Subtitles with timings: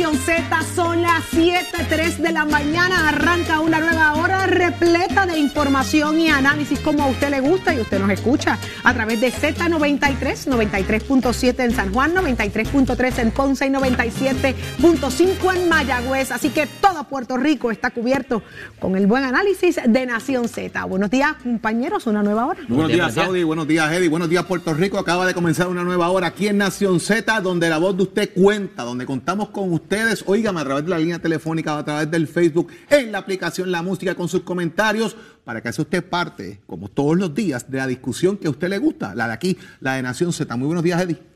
[0.00, 6.18] Nación Z, son las 7.03 de la mañana, arranca una nueva hora repleta de información
[6.18, 10.48] y análisis como a usted le gusta y usted nos escucha a través de Z93,
[10.48, 17.36] 93.7 en San Juan, 93.3 en Ponce y 97.5 en Mayagüez, así que todo Puerto
[17.36, 18.42] Rico está cubierto
[18.78, 20.82] con el buen análisis de Nación Z.
[20.86, 22.60] Buenos días compañeros, una nueva hora.
[22.68, 23.42] Buenos días, Saudi.
[23.42, 24.08] Buenos días, Eddie.
[24.08, 24.98] Buenos días, Puerto Rico.
[24.98, 28.30] Acaba de comenzar una nueva hora aquí en Nación Z, donde la voz de usted
[28.32, 30.22] cuenta, donde contamos con ustedes.
[30.26, 33.82] Óigame a través de la línea telefónica, a través del Facebook, en la aplicación La
[33.82, 37.88] Música con sus comentarios, para que sea usted parte, como todos los días, de la
[37.88, 40.56] discusión que a usted le gusta, la de aquí, la de Nación Z.
[40.56, 41.29] Muy buenos días, Eddie.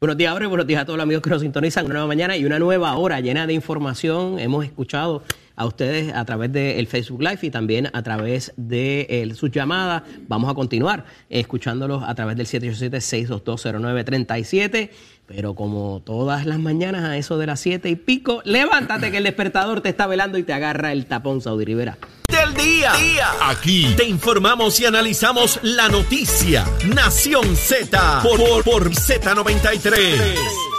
[0.00, 1.84] Buenos días, Abre, buenos días a todos los amigos que nos sintonizan.
[1.86, 4.40] Una nueva mañana y una nueva hora llena de información.
[4.40, 5.22] Hemos escuchado
[5.56, 10.02] a ustedes a través del Facebook Live y también a través de eh, sus llamadas.
[10.28, 14.90] Vamos a continuar escuchándolos a través del 787-6220937.
[15.26, 19.24] Pero como todas las mañanas a eso de las 7 y pico, levántate que el
[19.24, 21.96] despertador te está velando y te agarra el tapón, Saudi Rivera.
[22.44, 22.92] Del día.
[23.40, 26.66] Aquí Te informamos y analizamos la noticia.
[26.86, 30.73] Nación Z por, por, por Z93.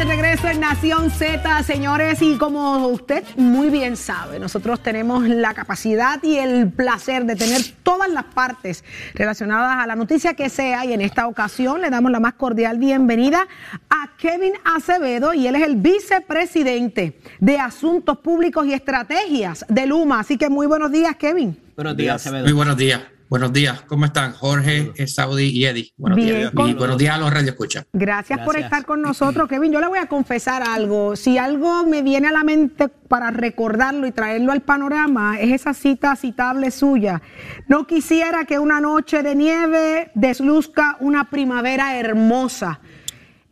[0.00, 5.52] De regreso en Nación Z, señores, y como usted muy bien sabe, nosotros tenemos la
[5.52, 10.86] capacidad y el placer de tener todas las partes relacionadas a la noticia que sea,
[10.86, 13.46] y en esta ocasión le damos la más cordial bienvenida
[13.90, 20.20] a Kevin Acevedo, y él es el vicepresidente de Asuntos Públicos y Estrategias de Luma.
[20.20, 21.58] Así que muy buenos días, Kevin.
[21.76, 22.44] Buenos días, Acevedo.
[22.44, 23.02] Muy buenos días.
[23.30, 23.82] Buenos días.
[23.82, 24.32] ¿Cómo están?
[24.32, 25.92] Jorge, eh, Saudi y Eddie.
[25.96, 26.50] Buenos Bien, días.
[26.50, 27.84] con- Y buenos días a los Radio Escucha.
[27.92, 29.70] Gracias, por estar con nosotros, Kevin.
[29.70, 31.14] Yo le voy a confesar algo.
[31.14, 35.74] Si algo me viene a la mente para recordarlo y traerlo al panorama, es esa
[35.74, 37.22] cita citable suya.
[37.68, 42.80] No quisiera que una noche de nieve desluzca una primavera hermosa.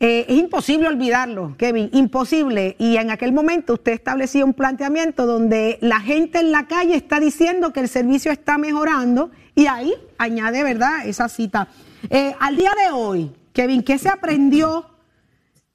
[0.00, 2.74] Eh, es imposible olvidarlo, Kevin, imposible.
[2.80, 7.20] Y en aquel momento usted establecía un planteamiento donde la gente en la calle está
[7.20, 11.66] diciendo que el servicio está mejorando y ahí añade, ¿verdad?, esa cita.
[12.08, 14.88] Eh, al día de hoy, Kevin, ¿qué se aprendió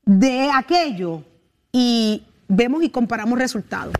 [0.06, 1.22] de aquello?
[1.74, 3.94] Y vemos y comparamos resultados.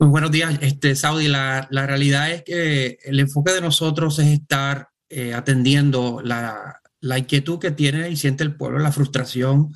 [0.00, 1.28] Muy buenos días, este, Saudi.
[1.28, 7.18] La, la realidad es que el enfoque de nosotros es estar eh, atendiendo la, la
[7.18, 9.72] inquietud que tiene y siente el pueblo, la frustración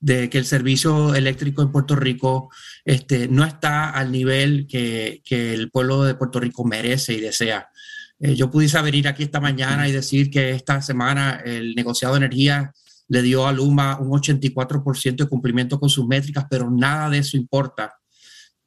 [0.00, 2.50] de que el servicio eléctrico en Puerto Rico
[2.84, 7.68] este, no está al nivel que, que el pueblo de Puerto Rico merece y desea.
[8.18, 12.18] Eh, yo pudiese venir aquí esta mañana y decir que esta semana el negociado de
[12.18, 12.72] energía
[13.08, 17.36] le dio a Luma un 84% de cumplimiento con sus métricas, pero nada de eso
[17.36, 18.00] importa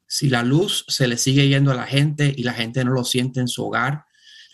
[0.06, 3.04] si la luz se le sigue yendo a la gente y la gente no lo
[3.04, 4.04] siente en su hogar,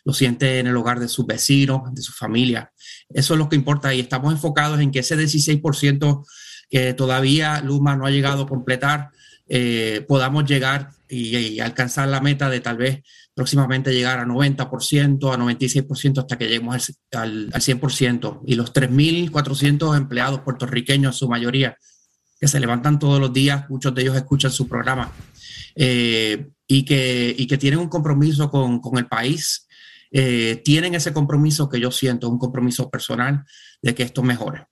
[0.05, 2.73] lo siente en el hogar de sus vecinos, de su familia.
[3.09, 6.25] Eso es lo que importa y estamos enfocados en que ese 16%
[6.71, 9.11] que todavía Luma no ha llegado a completar,
[9.49, 13.03] eh, podamos llegar y, alcanzar la meta de tal vez
[13.35, 18.43] próximamente llegar a 90%, a 96% hasta que lleguemos al, al, al 100%.
[18.47, 21.77] Y los 3.400 empleados puertorriqueños, su mayoría,
[22.41, 25.13] que se levantan todos los días, muchos de ellos escuchan su programa
[25.75, 29.67] eh, y, que, y que tienen un compromiso con, con el país,
[30.11, 33.45] eh, tienen ese compromiso que yo siento, un compromiso personal
[33.83, 34.67] de que esto mejore.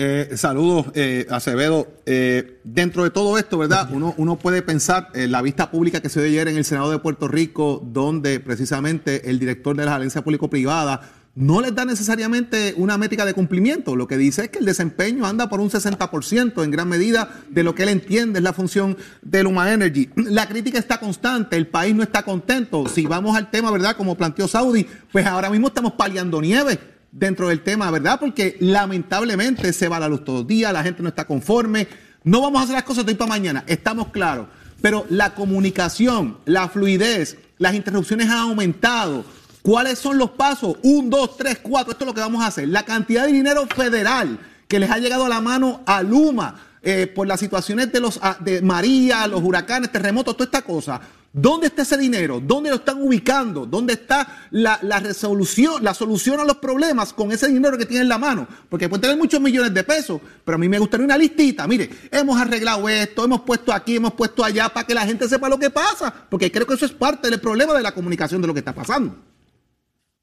[0.00, 1.88] Eh, saludos, eh, Acevedo.
[2.06, 3.90] Eh, dentro de todo esto, ¿verdad?
[3.92, 6.92] Uno, uno puede pensar en la vista pública que se dio ayer en el Senado
[6.92, 11.00] de Puerto Rico, donde precisamente el director de la agencia público-privada
[11.34, 13.96] no les da necesariamente una métrica de cumplimiento.
[13.96, 17.64] Lo que dice es que el desempeño anda por un 60% en gran medida de
[17.64, 20.10] lo que él entiende es la función de Luma Energy.
[20.14, 22.86] La crítica está constante, el país no está contento.
[22.86, 23.96] Si vamos al tema, ¿verdad?
[23.96, 26.78] Como planteó Saudi, pues ahora mismo estamos paliando nieve
[27.10, 28.18] dentro del tema, ¿verdad?
[28.20, 31.88] Porque lamentablemente se va la luz todos los días, la gente no está conforme.
[32.24, 34.48] No vamos a hacer las cosas de hoy para mañana, estamos claros.
[34.80, 39.24] pero la comunicación, la fluidez, las interrupciones han aumentado.
[39.62, 40.76] ¿Cuáles son los pasos?
[40.82, 41.92] Un, dos, tres, cuatro.
[41.92, 42.68] Esto es lo que vamos a hacer.
[42.68, 44.38] La cantidad de dinero federal
[44.68, 48.18] que les ha llegado a la mano a Luma eh, por las situaciones de los
[48.22, 51.00] ah, de María, los huracanes, terremotos, toda esta cosa.
[51.30, 52.40] ¿Dónde está ese dinero?
[52.40, 53.66] ¿Dónde lo están ubicando?
[53.66, 58.04] ¿Dónde está la, la, resolución, la solución a los problemas con ese dinero que tienen
[58.04, 58.48] en la mano?
[58.68, 61.66] Porque pueden tener muchos millones de pesos, pero a mí me gustaría una listita.
[61.68, 65.50] Mire, hemos arreglado esto, hemos puesto aquí, hemos puesto allá para que la gente sepa
[65.50, 68.48] lo que pasa, porque creo que eso es parte del problema de la comunicación de
[68.48, 69.14] lo que está pasando.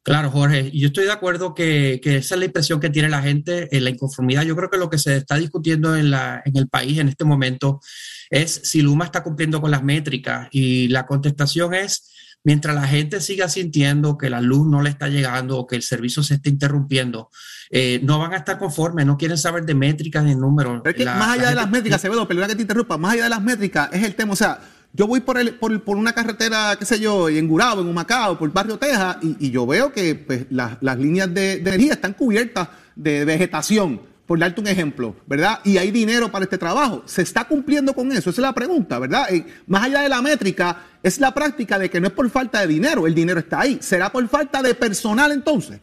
[0.06, 3.24] Claro, Jorge, yo estoy de acuerdo que, que, esa es la impresión que tiene la
[3.24, 4.44] gente en la inconformidad.
[4.44, 7.25] Yo creo que lo que se está discutiendo en, la, en el país en este
[7.25, 7.81] momento
[8.30, 12.12] es si Luma está cumpliendo con las métricas y la contestación es,
[12.44, 15.81] mientras la gente siga sintiendo que la luz no le está llegando o que el
[15.81, 17.31] servicio se está interrumpiendo,
[17.72, 20.84] eh, no van a estar conformes, no quieren saber de métricas ni números.
[20.86, 23.24] Es que la, más allá de las métricas, Acevedo, perdona que te interrumpa, más allá
[23.24, 24.60] de las métricas es el tema, o sea,
[24.95, 28.39] yo voy por, el, por, por, una carretera, qué sé yo, en Gurabo, en Humacao,
[28.39, 31.94] por el barrio Texas, y, yo veo que pues, las, las líneas de, de, energía
[31.94, 35.59] están cubiertas de vegetación, por darte un ejemplo, ¿verdad?
[35.65, 37.03] Y hay dinero para este trabajo.
[37.06, 38.30] ¿Se está cumpliendo con eso?
[38.30, 39.27] Esa es la pregunta, ¿verdad?
[39.31, 42.62] Y más allá de la métrica, es la práctica de que no es por falta
[42.62, 43.77] de dinero, el dinero está ahí.
[43.81, 45.80] ¿Será por falta de personal entonces?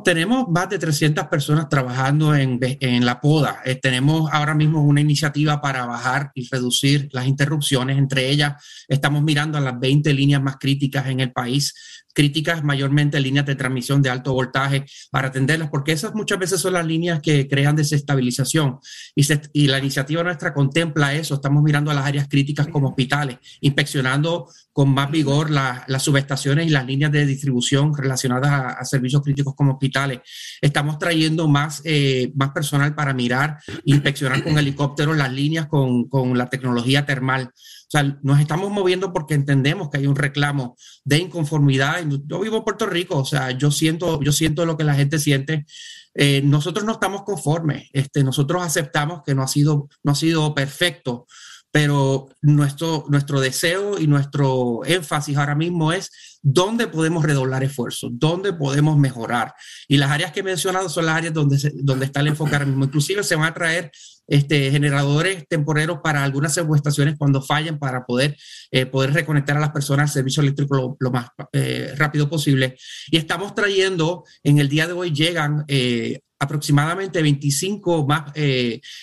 [0.00, 3.60] Tenemos más de 300 personas trabajando en, en la poda.
[3.64, 7.98] Eh, tenemos ahora mismo una iniciativa para bajar y reducir las interrupciones.
[7.98, 8.54] Entre ellas,
[8.88, 11.74] estamos mirando a las 20 líneas más críticas en el país
[12.12, 16.74] críticas mayormente líneas de transmisión de alto voltaje para atenderlas, porque esas muchas veces son
[16.74, 18.78] las líneas que crean desestabilización.
[19.14, 21.34] Y, se, y la iniciativa nuestra contempla eso.
[21.34, 26.66] Estamos mirando a las áreas críticas como hospitales, inspeccionando con más vigor la, las subestaciones
[26.66, 30.20] y las líneas de distribución relacionadas a, a servicios críticos como hospitales.
[30.60, 36.36] Estamos trayendo más, eh, más personal para mirar, inspeccionar con helicópteros las líneas con, con
[36.36, 37.50] la tecnología termal.
[37.92, 42.02] Sea, nos estamos moviendo porque entendemos que hay un reclamo de inconformidad.
[42.24, 45.18] Yo vivo en Puerto Rico, o sea, yo siento, yo siento lo que la gente
[45.18, 45.66] siente.
[46.14, 47.90] Eh, nosotros no estamos conformes.
[47.92, 51.26] Este, nosotros aceptamos que no ha sido, no ha sido perfecto,
[51.70, 58.52] pero nuestro, nuestro deseo y nuestro énfasis ahora mismo es dónde podemos redoblar esfuerzos, dónde
[58.52, 59.54] podemos mejorar.
[59.86, 62.66] Y las áreas que he mencionado son las áreas donde, donde está el enfoque ahora
[62.66, 62.84] mismo.
[62.84, 63.92] Inclusive se van a traer
[64.26, 68.36] este, generadores temporeros para algunas subestaciones cuando fallen para poder,
[68.70, 72.76] eh, poder reconectar a las personas al servicio eléctrico lo, más eh, rápido posible.
[73.08, 78.32] Y estamos trayendo, en el día de hoy llegan eh, aproximadamente 25 más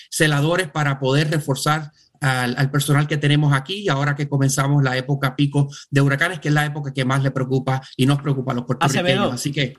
[0.09, 1.89] celadores para poder reforzar
[2.21, 6.39] al, al, personal que tenemos aquí y ahora que comenzamos la época pico de huracanes,
[6.39, 9.33] que es la época que más le preocupa y nos preocupa a los puertorriqueños.
[9.33, 9.77] Así que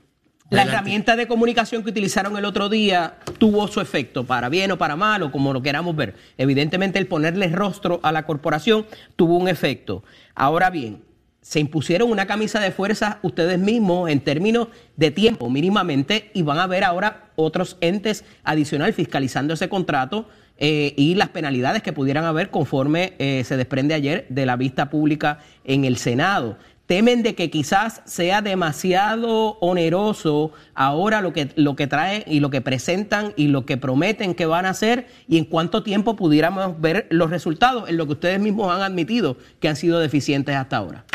[0.51, 4.77] la herramienta de comunicación que utilizaron el otro día tuvo su efecto, para bien o
[4.77, 6.15] para mal, o como lo queramos ver.
[6.37, 8.85] Evidentemente, el ponerle rostro a la corporación
[9.15, 10.03] tuvo un efecto.
[10.35, 11.03] Ahora bien,
[11.41, 16.59] se impusieron una camisa de fuerza ustedes mismos en términos de tiempo, mínimamente, y van
[16.59, 22.25] a ver ahora otros entes adicionales fiscalizando ese contrato eh, y las penalidades que pudieran
[22.25, 26.57] haber conforme eh, se desprende ayer de la vista pública en el Senado
[26.91, 32.49] temen de que quizás sea demasiado oneroso ahora lo que, lo que traen y lo
[32.49, 36.81] que presentan y lo que prometen que van a hacer y en cuánto tiempo pudiéramos
[36.81, 40.75] ver los resultados en lo que ustedes mismos han admitido que han sido deficientes hasta
[40.75, 41.05] ahora.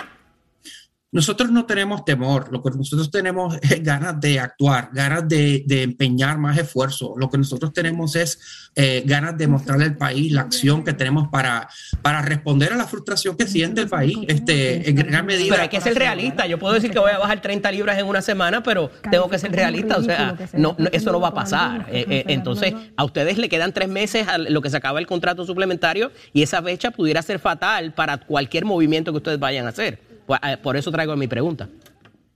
[1.17, 5.83] Nosotros no tenemos temor, lo que nosotros tenemos es ganas de actuar, ganas de, de
[5.83, 7.15] empeñar más esfuerzo.
[7.17, 11.29] Lo que nosotros tenemos es eh, ganas de mostrarle al país la acción que tenemos
[11.29, 11.71] para,
[12.03, 15.49] para responder a la frustración que siente el país este, en gran medida.
[15.53, 16.47] Pero hay que ser realista.
[16.47, 19.39] Yo puedo decir que voy a bajar 30 libras en una semana, pero tengo que
[19.39, 19.97] ser realista.
[19.97, 21.87] O sea, no, no eso no va a pasar.
[21.91, 25.07] Eh, eh, entonces, a ustedes le quedan tres meses a lo que se acaba el
[25.07, 29.71] contrato suplementario y esa fecha pudiera ser fatal para cualquier movimiento que ustedes vayan a
[29.71, 30.16] hacer.
[30.43, 31.69] Eh, por eso traigo mi pregunta.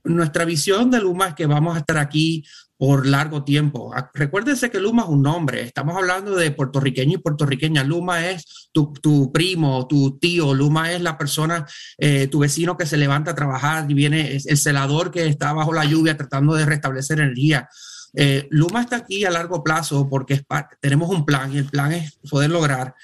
[0.03, 2.43] Nuestra visión de Luma es que vamos a estar aquí
[2.81, 3.93] por largo tiempo.
[4.15, 5.61] Recuérdense que Luma es un nombre.
[5.61, 7.83] Estamos hablando de puertorriqueño y puertorriqueña.
[7.83, 10.55] Luma es tu, primo, tu tío.
[10.55, 11.67] Luma es la persona,
[11.99, 15.71] eh, tu vecino que se levanta a trabajar y viene el celador que está bajo
[15.71, 17.69] la lluvia tratando de restablecer energía.
[18.15, 20.43] Eh, Luma está aquí a largo plazo porque
[20.79, 22.95] tenemos un plan y el plan es poder lograr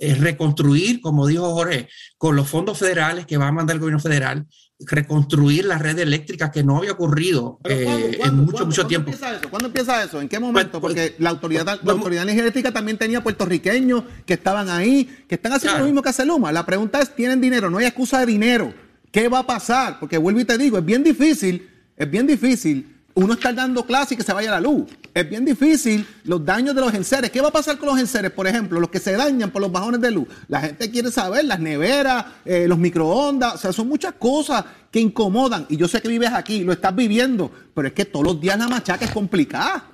[0.00, 4.00] eh, reconstruir, como dijo Jorge, con los fondos federales que va a mandar el gobierno
[4.00, 4.46] federal,
[4.80, 8.86] reconstruir la red eléctrica que no había ocurrido eh, ¿cuándo, ¿cuándo, en mucho, ¿cuándo, mucho
[8.86, 9.10] tiempo.
[9.10, 9.50] Empieza eso?
[9.50, 10.20] ¿Cuándo empieza eso?
[10.20, 10.80] ¿En qué momento?
[10.80, 15.52] Pues, Porque la autoridad, la autoridad energética también tenía puertorriqueños que estaban ahí, que están
[15.52, 15.84] haciendo claro.
[15.84, 16.50] lo mismo que hace Luma.
[16.50, 17.70] La pregunta es, ¿tienen dinero?
[17.70, 18.74] No hay excusa de dinero.
[19.12, 20.00] ¿Qué va a pasar?
[20.00, 24.14] Porque vuelvo y te digo, es bien difícil, es bien difícil uno está dando clase
[24.14, 24.84] y que se vaya la luz.
[25.12, 27.30] Es bien difícil los daños de los enseres.
[27.30, 28.80] ¿Qué va a pasar con los enseres, por ejemplo?
[28.80, 30.26] Los que se dañan por los bajones de luz.
[30.48, 34.98] La gente quiere saber, las neveras, eh, los microondas, o sea, son muchas cosas que
[34.98, 35.66] incomodan.
[35.68, 38.58] Y yo sé que vives aquí, lo estás viviendo, pero es que todos los días
[38.58, 39.93] la machaca es complicada.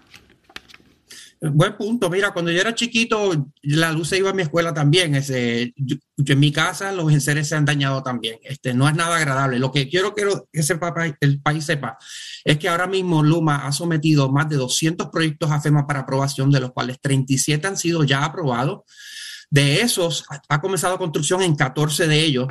[1.42, 2.11] Buen punto.
[2.11, 5.14] Mira, cuando yo era chiquito, la luz se iba a mi escuela también.
[5.14, 8.38] Ese, yo, en mi casa los enseres se han dañado también.
[8.42, 9.59] Este, no es nada agradable.
[9.59, 11.97] Lo que quiero, quiero que sepa, el país sepa
[12.44, 16.50] es que ahora mismo Luma ha sometido más de 200 proyectos a FEMA para aprobación,
[16.50, 18.80] de los cuales 37 han sido ya aprobados.
[19.52, 22.47] De esos, ha comenzado construcción en 14 de ellos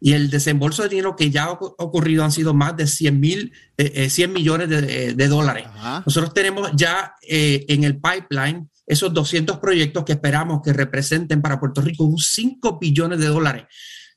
[0.00, 3.52] y el desembolso de dinero que ya ha ocurrido han sido más de 100, mil,
[3.76, 5.66] eh, 100 eh, millones de, eh, de dólares.
[5.66, 6.04] Ajá.
[6.06, 11.58] Nosotros tenemos ya eh, en el pipeline esos 200 proyectos que esperamos que representen para
[11.58, 13.64] Puerto Rico un 5 billones de dólares.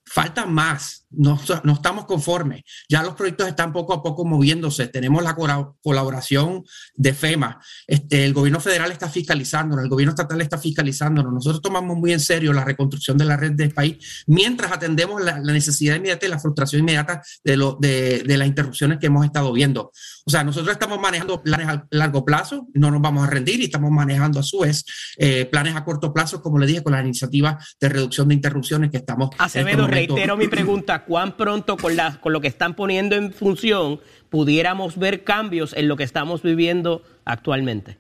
[0.05, 2.63] Falta más, no, no, estamos conformes.
[2.89, 4.87] Ya los proyectos están poco a poco moviéndose.
[4.87, 6.63] Tenemos la colaboración
[6.95, 7.61] de FEMA.
[7.87, 11.33] Este, el gobierno federal está fiscalizándonos, el gobierno estatal está fiscalizándonos.
[11.33, 15.39] Nosotros tomamos muy en serio la reconstrucción de la red del país mientras atendemos la,
[15.39, 19.25] la necesidad inmediata y la frustración inmediata de, lo, de, de, las interrupciones que hemos
[19.25, 19.91] estado viendo.
[20.25, 23.65] O sea, nosotros estamos manejando planes a largo plazo, no nos vamos a rendir y
[23.65, 24.85] estamos manejando a su vez
[25.17, 28.91] eh, planes a corto plazo, como le dije, con las iniciativas de reducción de interrupciones
[28.91, 29.29] que estamos.
[29.37, 33.31] Acevedo, este reitero mi pregunta cuán pronto con, la, con lo que están poniendo en
[33.31, 33.99] función
[34.29, 37.97] pudiéramos ver cambios en lo que estamos viviendo actualmente.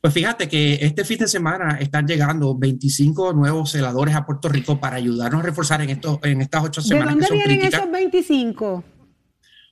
[0.00, 4.80] Pues fíjate que este fin de semana están llegando 25 nuevos celadores a Puerto Rico
[4.80, 7.08] para ayudarnos a reforzar en, estos, en estas ocho semanas.
[7.08, 7.80] ¿De dónde que son vienen críticas.
[7.80, 8.84] esos 25?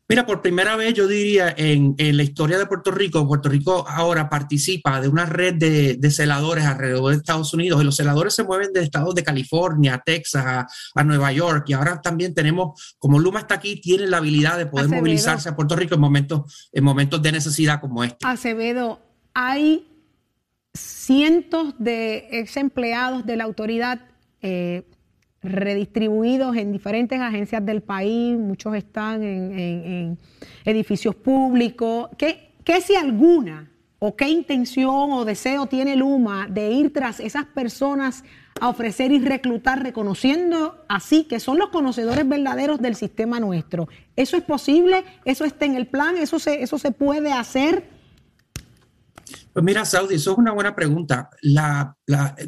[0.07, 3.87] Mira, por primera vez yo diría en, en, la historia de Puerto Rico, Puerto Rico
[3.89, 8.35] ahora participa de una red de, de, celadores alrededor de Estados Unidos y los celadores
[8.35, 12.95] se mueven de estados de California, Texas, a, a Nueva York y ahora también tenemos,
[12.99, 15.01] como Luma está aquí, tiene la habilidad de poder Acevedo.
[15.01, 18.19] movilizarse a Puerto Rico en momentos, en momentos de necesidad como este.
[18.27, 19.01] Acevedo,
[19.33, 19.89] hay
[20.75, 24.01] cientos de ex empleados de la autoridad
[24.43, 24.87] eh,
[25.45, 30.19] redistribuidos en diferentes agencias del país, muchos están en,
[30.65, 32.09] edificios públicos.
[32.17, 37.45] ¿Qué, ¿Qué, si alguna o qué intención o deseo tiene Luma de ir tras esas
[37.45, 38.25] personas
[38.61, 43.89] a ofrecer y reclutar, reconociendo así que son los conocedores verdaderos del sistema nuestro?
[44.17, 45.05] ¿Eso es posible?
[45.25, 46.17] ¿Eso está en el plan?
[46.17, 47.91] ¿Eso se, eso se puede hacer?
[49.53, 51.31] Pues mira, Saudi, eso es una buena pregunta.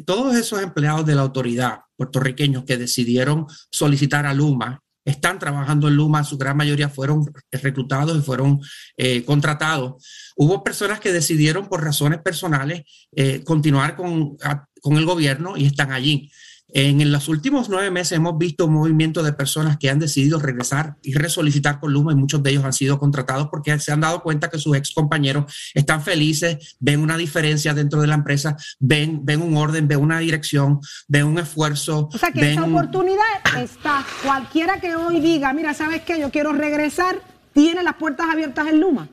[0.05, 5.95] Todos esos empleados de la autoridad puertorriqueños que decidieron solicitar a Luma están trabajando en
[5.95, 8.59] Luma, su gran mayoría fueron reclutados y fueron
[8.97, 10.05] eh, contratados.
[10.35, 12.83] Hubo personas que decidieron por razones personales
[13.15, 14.35] eh, continuar con,
[14.81, 16.29] con el gobierno y están allí.
[16.69, 20.97] En, los últimos nueve meses hemos visto un movimiento de personas que han decidido regresar
[21.01, 24.21] y resolicitar con Luma y muchos de ellos han sido contratados porque se han dado
[24.21, 29.21] cuenta que sus ex compañeros están felices, ven una diferencia dentro de la empresa, ven,
[29.23, 32.09] ven un orden, ven una dirección, ven un esfuerzo.
[32.13, 32.51] O sea que ven...
[32.51, 33.23] esa oportunidad
[33.57, 34.05] está.
[34.23, 36.19] Cualquiera que hoy diga, mira, ¿sabes qué?
[36.19, 37.21] Yo quiero regresar,
[37.53, 39.09] tiene las puertas abiertas en Luma.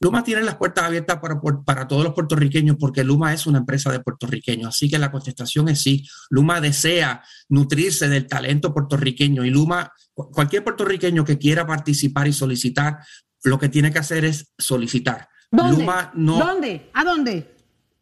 [0.00, 3.90] Luma tiene las puertas abiertas para, para, todos los puertorriqueños porque Luma es una empresa
[3.90, 4.68] de puertorriqueños.
[4.68, 6.06] Así que la contestación es sí.
[6.28, 12.98] Luma desea nutrirse del talento puertorriqueño y Luma, cualquier puertorriqueño que quiera participar y solicitar,
[13.44, 15.28] lo que tiene que hacer es solicitar.
[15.50, 15.78] ¿Dónde?
[15.78, 16.90] Luma no, ¿Dónde?
[16.92, 17.54] ¿A dónde?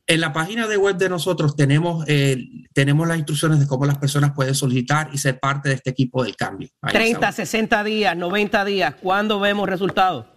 [0.06, 2.36] En la página de web de nosotros tenemos, eh,
[2.74, 6.24] tenemos las instrucciones de cómo las personas pueden solicitar y ser parte de este equipo
[6.24, 6.68] del cambio.
[6.82, 8.94] Ahí 30, 60 días, 90 días.
[9.00, 10.33] ¿Cuándo vemos resultados?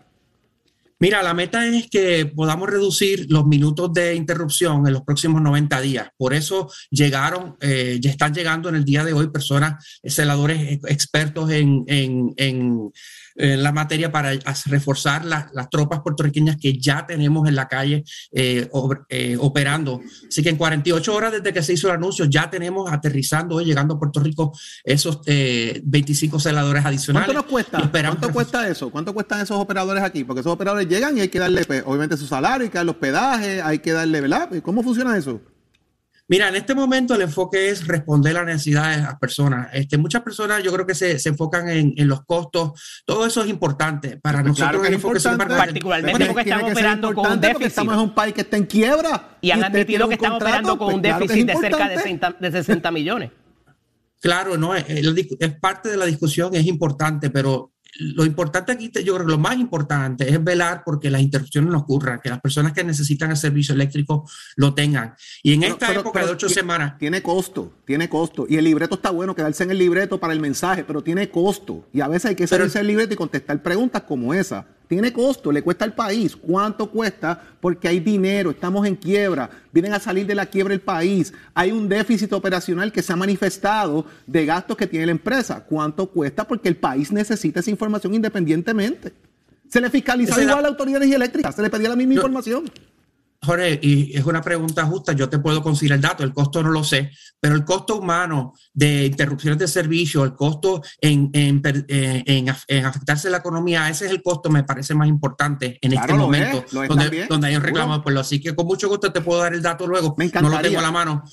[0.99, 5.79] Mira, la meta es que podamos reducir los minutos de interrupción en los próximos 90
[5.81, 6.09] días.
[6.17, 11.51] Por eso llegaron, eh, ya están llegando en el día de hoy personas, celadores expertos
[11.51, 12.91] en, en, en,
[13.37, 14.31] en la materia para
[14.65, 18.69] reforzar la, las tropas puertorriqueñas que ya tenemos en la calle eh,
[19.09, 20.01] eh, operando.
[20.27, 23.65] Así que en 48 horas desde que se hizo el anuncio ya tenemos aterrizando hoy,
[23.65, 27.27] llegando a Puerto Rico, esos 25 celadores adicionales.
[27.27, 27.91] ¿Cuánto nos cuesta?
[27.91, 28.89] ¿Cuánto cuesta eso?
[28.89, 30.23] ¿Cuánto cuestan esos operadores aquí?
[30.23, 32.91] Porque esos operadores llegan y hay que darle, pues, obviamente, su salario, hay que darle
[32.91, 34.49] hospedaje, hay que darle, ¿verdad?
[34.63, 35.41] ¿Cómo funciona eso?
[36.29, 39.69] Mira, en este momento el enfoque es responder las necesidades de las personas.
[39.71, 43.03] Este, muchas personas yo creo que se, se enfocan en, en, los costos.
[43.05, 44.17] Todo eso es importante.
[44.17, 45.55] Para pues nosotros claro que es importante.
[45.55, 47.67] particularmente porque estamos operando con un déficit.
[47.67, 49.37] Estamos en un país que está en quiebra.
[49.39, 52.35] Y han admitido que estamos operando con pues un déficit claro de cerca de 60,
[52.39, 53.31] de 60 millones.
[54.19, 59.15] Claro, no, es, es parte de la discusión, es importante, pero lo importante aquí, yo
[59.15, 62.73] creo que lo más importante es velar porque las interrupciones no ocurran, que las personas
[62.73, 65.15] que necesitan el servicio eléctrico lo tengan.
[65.43, 66.97] Y en pero, esta pero, época pero, de ocho tiene, semanas.
[66.97, 68.45] Tiene costo, tiene costo.
[68.47, 71.87] Y el libreto está bueno, quedarse en el libreto para el mensaje, pero tiene costo.
[71.93, 74.65] Y a veces hay que salirse del libreto y contestar preguntas como esa.
[74.87, 76.35] Tiene costo, le cuesta al país.
[76.35, 77.41] ¿Cuánto cuesta?
[77.59, 81.71] Porque hay dinero, estamos en quiebra, vienen a salir de la quiebra el país, hay
[81.71, 85.63] un déficit operacional que se ha manifestado de gastos que tiene la empresa.
[85.63, 86.47] ¿Cuánto cuesta?
[86.47, 89.13] Porque el país necesita esa información independientemente.
[89.67, 92.13] Se le fiscalizaba igual a la Autoridad de Energía Eléctrica, se le pedía la misma
[92.13, 92.63] información.
[93.47, 96.69] Jorge, y es una pregunta justa, yo te puedo conseguir el dato, el costo no
[96.69, 102.23] lo sé, pero el costo humano de interrupciones de servicio, el costo en, en, eh,
[102.25, 106.63] en, afectarse la economía, ese es el costo, me parece más importante en este momento,
[106.71, 108.19] donde, donde, hay un reclamo de pueblo.
[108.19, 110.83] Así que con mucho gusto te puedo dar el dato luego, no lo tengo a
[110.83, 111.23] la mano.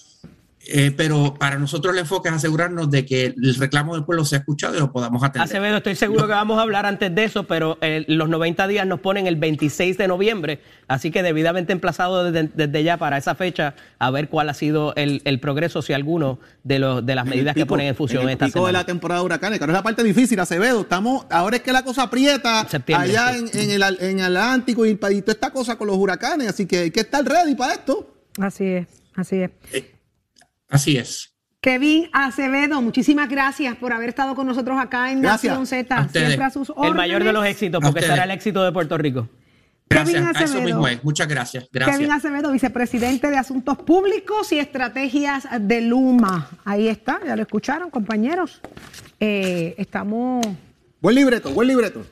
[0.66, 4.38] Eh, pero para nosotros el enfoque es asegurarnos de que el reclamo del pueblo sea
[4.38, 5.42] escuchado y lo podamos atender.
[5.42, 8.87] Acevedo, estoy seguro que vamos a hablar antes de eso, pero eh, los 90 días
[8.87, 13.75] nos ponen el 26 de noviembre, así que debidamente emplazado desde, ya para esa fecha
[13.99, 17.66] a ver cuál ha sido el, progreso, si alguno, de, los, de las medidas que
[17.66, 19.78] ponen en función en el esta pico de la temporada de huracanes, que no es
[19.78, 20.83] la parte difícil, Acevedo.
[20.83, 25.50] Estamos, ahora es que la cosa aprieta allá en, el, en Atlántico y, toda esta
[25.50, 28.14] cosa con los huracanes, así que hay que estar ready para esto.
[28.38, 29.50] Así es, así es.
[29.73, 29.93] Eh,
[30.75, 31.33] Así es.
[31.61, 36.09] Kevin Acevedo, muchísimas gracias por haber estado con nosotros acá en Nación Z.
[36.09, 36.90] Siempre a sus órdenes.
[36.90, 39.28] El mayor de los éxitos, porque será el éxito de Puerto Rico.
[39.88, 41.04] Gracias, Kevin Acevedo, eso mismo es.
[41.04, 41.69] Muchas gracias.
[41.73, 41.97] gracias.
[41.97, 46.50] Kevin Acevedo, vicepresidente de Asuntos Públicos y Estrategias de Luma.
[46.64, 48.61] Ahí está, ya lo escucharon, compañeros.
[49.21, 50.45] Eh, estamos.
[51.00, 52.04] Buen libreto, buen libreto.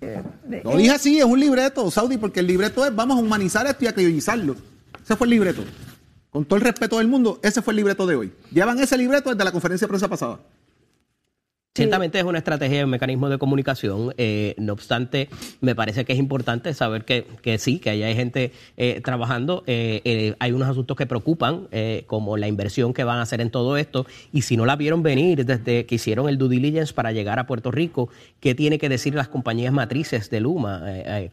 [0.00, 0.20] Eh,
[0.64, 3.84] lo dije así, es un libreto, Saudi, porque el libreto es vamos a humanizar esto
[3.84, 4.56] y a criollizarlo.
[5.04, 5.62] Ese fue el libreto.
[6.32, 8.32] Con todo el respeto del mundo, ese fue el libreto de hoy.
[8.50, 10.40] Llevan ese libreto desde la conferencia de prensa pasada.
[11.74, 14.12] Ciertamente es una estrategia, un mecanismo de comunicación.
[14.18, 15.30] Eh, no obstante,
[15.62, 17.24] me parece que es importante saber que,
[17.58, 19.64] sí, que hay gente eh, trabajando.
[19.66, 21.68] Eh, hay unos asuntos que preocupan,
[22.06, 24.04] como la inversión que van a hacer en todo esto.
[24.34, 27.46] Y si no la vieron venir desde que hicieron el due diligence para llegar a
[27.46, 28.10] Puerto Rico,
[28.40, 30.84] ¿qué tiene que decir las compañías matrices de Luma,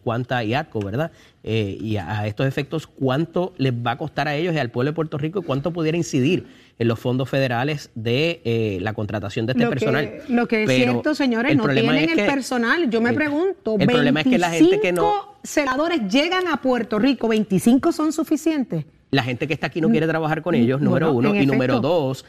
[0.05, 1.11] Cuanta y Arco, verdad?
[1.43, 4.91] y a, a estos efectos, ¿cuánto les va a costar a ellos y al pueblo
[4.91, 6.47] de Puerto Rico y cuánto pudiera incidir?
[6.79, 10.21] En los fondos federales de eh, la contratación de este personal.
[10.29, 12.89] lo que es cierto, señores, no tienen el personal.
[12.89, 16.97] Yo me pregunto, el problema es que la gente que no senadores llegan a Puerto
[16.97, 18.85] Rico, 25 son suficientes.
[19.11, 22.25] La gente que está aquí no quiere trabajar con ellos, número uno, y número dos,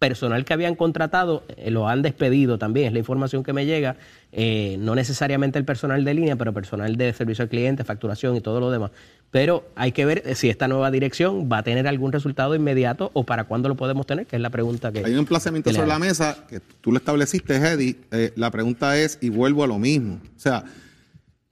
[0.00, 3.96] personal que habían contratado eh, lo han despedido también, es la información que me llega,
[4.32, 8.40] eh, no necesariamente el personal de línea, pero personal de servicio al cliente, facturación y
[8.40, 8.92] todo lo demás.
[9.30, 13.24] Pero hay que ver si esta nueva dirección va a tener algún resultado inmediato o
[13.24, 15.04] para cuándo lo podemos tener, que es la pregunta que...
[15.04, 17.96] Hay un emplazamiento sobre la mesa que tú lo estableciste, Eddie.
[18.10, 20.64] Eh, la pregunta es, y vuelvo a lo mismo, o sea,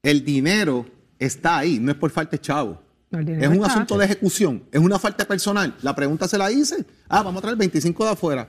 [0.03, 0.87] el dinero
[1.21, 2.83] está ahí, no es por falta de chavo.
[3.11, 5.75] Es un asunto de ejecución, es una falta personal.
[5.81, 6.85] La pregunta se la hice.
[7.09, 8.49] Ah, vamos a traer 25 de afuera.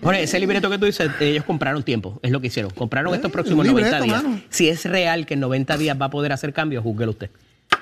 [0.00, 2.70] Bueno, ese libreto que tú dices, ellos compraron tiempo, es lo que hicieron.
[2.70, 4.24] Compraron estos eh, próximos 90 días.
[4.50, 7.30] Si es real que en 90 días va a poder hacer cambios, juzguelo usted.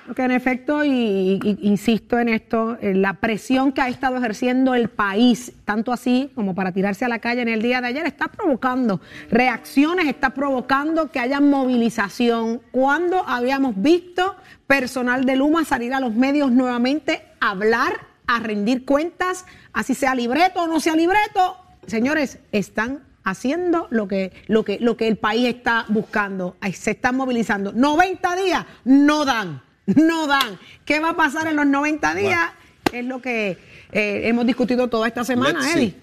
[0.06, 5.52] Porque en efecto, y, insisto en esto, la presión que ha estado ejerciendo el país,
[5.64, 9.00] tanto así como para tirarse a la calle en el día de ayer, está provocando
[9.30, 12.62] reacciones, está provocando que haya movilización.
[12.70, 14.36] Cuando habíamos visto
[14.68, 17.92] personal de Luma salir a los medios nuevamente hablar,
[18.28, 24.32] a rendir cuentas, así sea libreto o no sea libreto, señores, están haciendo lo que,
[24.46, 26.56] lo que, lo que el país está buscando.
[26.72, 27.72] Se están movilizando.
[27.72, 30.58] 90 días no dan no dan.
[30.84, 32.50] ¿Qué va a pasar en los 90 días?
[32.92, 33.58] Es lo que
[33.92, 35.94] eh, hemos discutido toda esta semana, Eddie.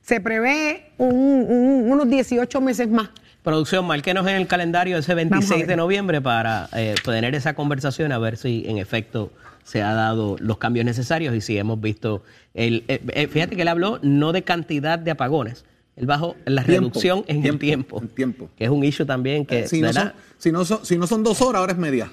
[0.00, 3.10] Se prevé unos 18 meses más.
[3.42, 8.18] Producción, marquenos en el calendario ese 26 de noviembre para eh, tener esa conversación a
[8.18, 9.32] ver si en efecto
[9.64, 12.22] se ha dado los cambios necesarios y si hemos visto
[12.54, 15.64] el eh, fíjate que él habló no de cantidad de apagones,
[15.96, 19.80] el bajo la reducción en el tiempo, tiempo, que es un issue también que si,
[19.80, 22.10] no son, si, no son, si no son dos horas ahora es media.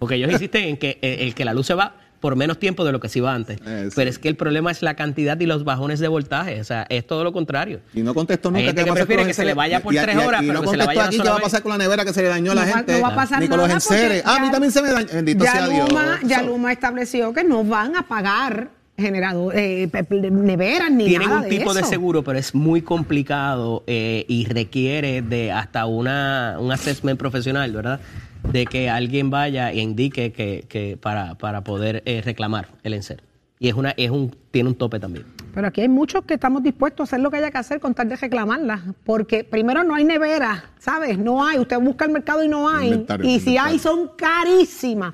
[0.00, 2.84] Porque ellos insisten en que eh, el que la luz se va por menos tiempo
[2.84, 3.58] de lo que se iba antes.
[3.66, 6.60] Eh, Pero es que el problema es la cantidad y los bajones de voltaje.
[6.60, 7.80] O sea, es todo lo contrario.
[7.94, 8.74] Y no contesto nunca.
[8.74, 11.04] ¿Qué que prefiere que se le vaya por tres horas, pero que se le vaya
[11.04, 12.92] aquí qué va a pasar con la nevera que se le dañó a la gente.
[12.92, 14.22] No va a pasar ni con los enseres.
[14.26, 15.08] Ah, a mí también se me dañó.
[15.12, 15.88] Bendito ya sea Dios.
[16.24, 19.88] Ya Luma estableció que no van a pagar generador, eh,
[20.30, 25.22] neveras ni Tienen nada un tipo de seguro, pero es muy complicado eh, y requiere
[25.22, 28.00] de hasta una, un assessment profesional, ¿verdad?
[28.44, 33.22] De que alguien vaya e indique que, que para, para poder eh, reclamar el enser.
[33.58, 35.26] Y es una, es un, tiene un tope también.
[35.54, 37.94] Pero aquí hay muchos que estamos dispuestos a hacer lo que haya que hacer con
[37.94, 38.82] tal de reclamarla.
[39.04, 41.18] Porque primero no hay nevera, ¿sabes?
[41.18, 41.58] No hay.
[41.58, 43.04] Usted busca el mercado y no hay.
[43.22, 45.12] y si hay, son carísimas.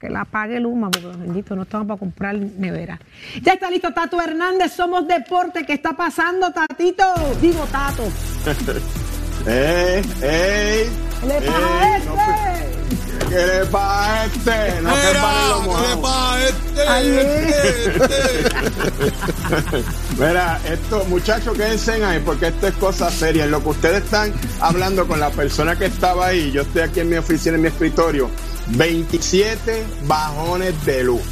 [0.00, 2.98] Que la pague Luma, porque bendito, no estamos para comprar nevera.
[3.42, 5.64] Ya está listo Tato Hernández, somos deporte.
[5.66, 7.04] ¿Qué está pasando, Tatito?
[7.40, 8.04] Digo, Tato.
[9.46, 10.02] ¡Ey!
[10.22, 11.03] ¡Ey!
[11.24, 12.74] Le pasa a este?
[13.28, 14.82] ¿Qué le pasa a este?
[14.82, 16.88] No Mira, ¿qué le pasa a este?
[16.88, 18.40] Ay, Este,
[19.56, 19.84] este.
[20.18, 23.44] Mira, esto, muchachos, quédense ahí porque esto es cosa seria.
[23.44, 27.00] En lo que ustedes están hablando con la persona que estaba ahí, yo estoy aquí
[27.00, 28.30] en mi oficina, en mi escritorio,
[28.68, 31.22] 27 bajones de luz.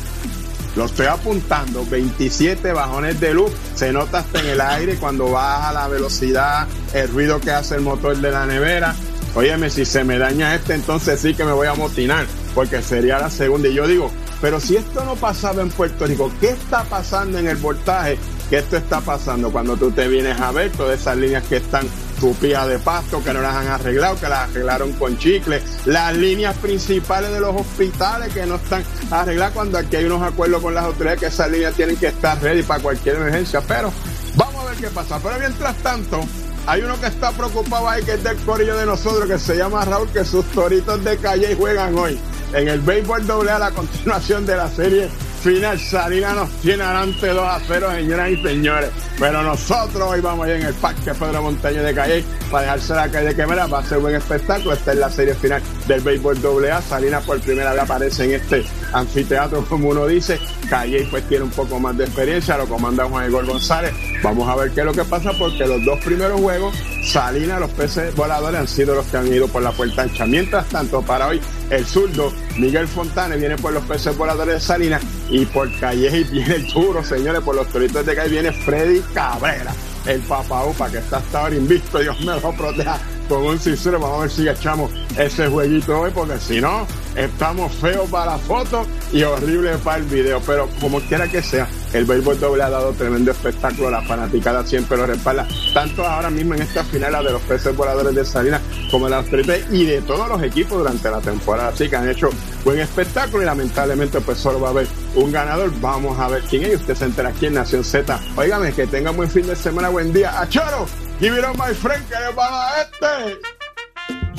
[0.75, 3.53] Lo estoy apuntando, 27 bajones de luz.
[3.75, 7.83] Se nota hasta en el aire cuando baja la velocidad, el ruido que hace el
[7.83, 8.95] motor de la nevera.
[9.35, 13.19] Óyeme, si se me daña este, entonces sí que me voy a motinar, porque sería
[13.19, 13.69] la segunda.
[13.69, 14.11] Y yo digo,
[14.43, 18.19] pero si esto no pasaba en Puerto Rico, ¿qué está pasando en el voltaje?
[18.51, 21.87] Que esto está pasando cuando tú te vienes a ver todas esas líneas que están
[22.21, 26.55] tupidas de pasto, que no las han arreglado, que las arreglaron con chicle, las líneas
[26.59, 30.85] principales de los hospitales que no están arregladas cuando aquí hay unos acuerdos con las
[30.85, 33.63] autoridades que esas líneas tienen que estar ready para cualquier emergencia.
[33.67, 33.91] Pero
[34.37, 35.19] vamos a ver qué pasa.
[35.23, 36.21] Pero mientras tanto,
[36.67, 39.85] hay uno que está preocupado ahí, que es del corillo de nosotros, que se llama
[39.85, 42.19] Raúl, que sus toritos de calle juegan hoy.
[42.53, 45.09] En el béisbol doble a la continuación de la serie
[45.43, 48.91] final, Salina nos tiene adelante 2 a 0, señoras y señores.
[49.19, 53.11] Pero nosotros hoy vamos allá en el Parque Pedro Montaño de Calle para dejarse la
[53.11, 54.73] calle que va a ser buen espectáculo.
[54.73, 56.81] Esta es la serie final del béisbol doble A.
[56.81, 60.39] Salinas por primera vez aparece en este anfiteatro, como uno dice.
[60.71, 63.93] Calle pues tiene un poco más de experiencia, lo comanda Juan Igor González.
[64.23, 67.71] Vamos a ver qué es lo que pasa porque los dos primeros juegos, Salinas, los
[67.71, 70.25] peces voladores han sido los que han ido por la puerta ancha.
[70.25, 75.03] Mientras tanto, para hoy, el zurdo Miguel Fontane viene por los peces voladores de Salinas
[75.29, 79.01] y por Calle y viene el duro, señores, por los toritos de Calle viene Freddy
[79.13, 79.73] Cabrera.
[80.07, 84.01] El papá upa que está hasta ahora invisto, Dios me lo proteja con un sincero.
[84.01, 86.87] Vamos a ver si echamos ese jueguito hoy, porque si no,
[87.17, 90.41] estamos feos para la foto y horrible para el video.
[90.45, 93.91] Pero como quiera que sea, el béisbol doble ha dado tremendo espectáculo.
[93.91, 95.47] La fanaticada siempre lo respalda.
[95.75, 99.11] Tanto ahora mismo en esta final la de los peces voladores de Salinas como de
[99.13, 101.69] las Tripe y de todos los equipos durante la temporada.
[101.69, 102.31] Así que han hecho
[102.65, 105.73] buen espectáculo y lamentablemente pues solo va a haber un ganador.
[105.81, 106.81] Vamos a ver quién es.
[106.81, 108.21] Usted se entera aquí en Nación Z.
[108.37, 110.41] Óigame, que tengan buen fin de semana, buen día.
[110.41, 110.87] ¡A Choro!
[111.21, 113.39] Give it my friend, que le va a este.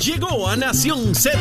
[0.03, 1.39] Llegó a Nación Z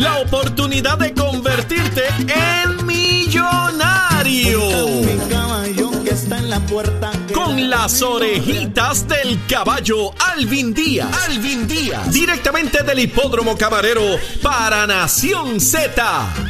[0.00, 4.60] la oportunidad de convertirte en millonario.
[7.32, 11.08] Con las orejitas del caballo Alvin Díaz.
[11.28, 12.12] Alvin Díaz.
[12.12, 14.02] Directamente del hipódromo camarero
[14.42, 16.49] para Nación Z.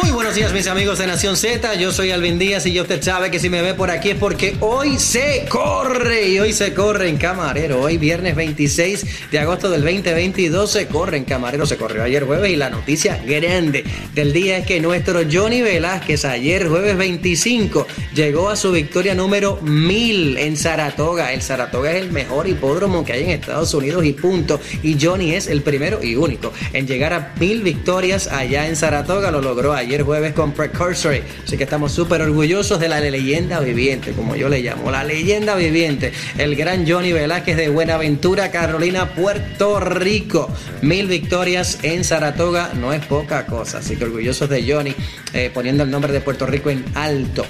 [0.00, 3.02] Muy buenos días mis amigos de Nación Z, yo soy Alvin Díaz y ya usted
[3.02, 6.72] sabe que si me ve por aquí es porque hoy se corre y hoy se
[6.72, 11.76] corre en Camarero, hoy viernes 26 de agosto del 2022 se corre en Camarero, se
[11.76, 13.84] corrió ayer jueves y la noticia grande
[14.14, 19.58] del día es que nuestro Johnny Velázquez ayer jueves 25 llegó a su victoria número
[19.60, 24.14] 1000 en Saratoga, el Saratoga es el mejor hipódromo que hay en Estados Unidos y
[24.14, 28.76] punto, y Johnny es el primero y único en llegar a 1000 victorias allá en
[28.76, 31.20] Saratoga, lo logró ayer jueves con Precursory.
[31.44, 35.56] Así que estamos súper orgullosos de la leyenda viviente, como yo le llamo, la leyenda
[35.56, 40.48] viviente, el gran Johnny Velázquez de Buenaventura, Carolina, Puerto Rico.
[40.82, 44.94] Mil victorias en Saratoga no es poca cosa, así que orgullosos de Johnny,
[45.32, 47.44] eh, poniendo el nombre de Puerto Rico en alto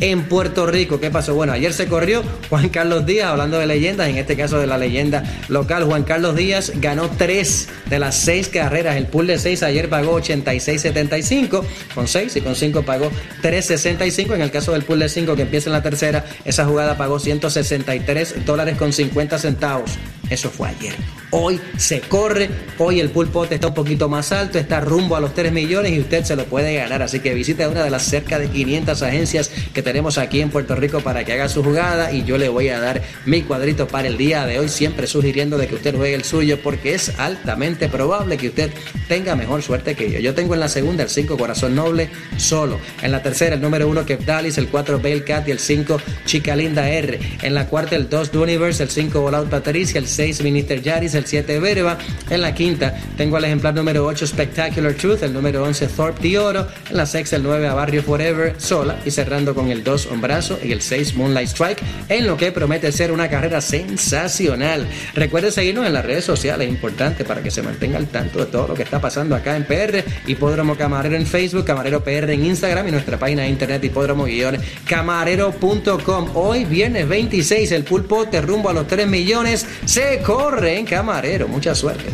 [0.00, 1.00] en Puerto Rico.
[1.00, 1.34] ¿Qué pasó?
[1.34, 4.78] Bueno, ayer se corrió Juan Carlos Díaz, hablando de leyendas, en este caso de la
[4.78, 5.84] leyenda local.
[5.84, 8.96] Juan Carlos Díaz ganó tres de las seis carreras.
[8.96, 13.10] El pool de seis ayer pagó 86.75, con seis y con cinco pagó
[13.42, 14.34] 3.65.
[14.34, 17.18] En el caso del pool de cinco que empieza en la tercera, esa jugada pagó
[17.18, 19.92] 163 dólares con 50 centavos.
[20.28, 20.94] Eso fue ayer.
[21.32, 25.20] Hoy se corre, hoy el pool pot está un poquito más alto, está rumbo a
[25.20, 27.02] los 3 millones y usted se lo puede ganar.
[27.02, 30.74] Así que visite una de las cerca de 500 agencias que tenemos aquí en Puerto
[30.74, 34.08] Rico para que haga su jugada y yo le voy a dar mi cuadrito para
[34.08, 37.88] el día de hoy, siempre sugiriendo de que usted juegue el suyo porque es altamente
[37.88, 38.72] probable que usted
[39.06, 40.18] tenga mejor suerte que yo.
[40.18, 43.86] Yo tengo en la segunda el 5 Corazón Noble solo, en la tercera el número
[43.88, 48.08] 1 Keptalis, el 4 Bale y el 5 Chica Linda R, en la cuarta el
[48.08, 52.40] 2 Universe, el 5 All Out Patricia, el 6 Minister Yaris, el 7 Verba, en
[52.40, 56.66] la quinta tengo el ejemplar número 8 Spectacular Truth, el número 11 Thorpe de Oro,
[56.88, 58.98] en la sexta el 9 a Barrio Forever sola.
[59.04, 60.58] Y cerrando con el 2 Hombrazo.
[60.62, 64.86] Y el 6 Moonlight Strike, en lo que promete ser una carrera sensacional.
[65.14, 68.46] Recuerde seguirnos en las redes sociales, es importante para que se mantenga al tanto de
[68.46, 72.46] todo lo que está pasando acá en PR, Hipódromo Camarero en Facebook, Camarero PR en
[72.46, 76.30] Instagram y nuestra página de internet hipódromo-camarero.com.
[76.34, 81.09] Hoy viernes 26 el pulpo te rumbo a los 3 millones, se corre en Camarero,
[81.10, 81.48] camarero.
[81.48, 82.04] Mucha suerte.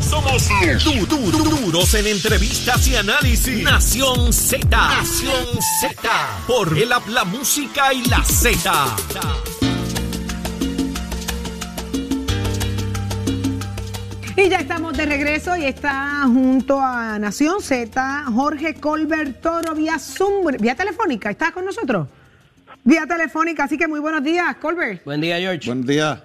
[0.00, 0.48] Somos
[0.84, 3.62] du du du duros en entrevistas y análisis.
[3.62, 4.66] Nación Z.
[4.70, 5.46] Nación
[5.80, 6.10] Z.
[6.46, 8.96] Por el app, la música y la Z.
[14.36, 19.98] Y ya estamos de regreso y está junto a Nación Z Jorge Colbert Toro vía
[20.58, 21.30] vía telefónica.
[21.30, 22.08] ¿Estás con nosotros?
[22.84, 25.02] Vía telefónica, así que muy buenos días, Colbert.
[25.04, 25.66] Buen día, George.
[25.66, 26.22] Buen día.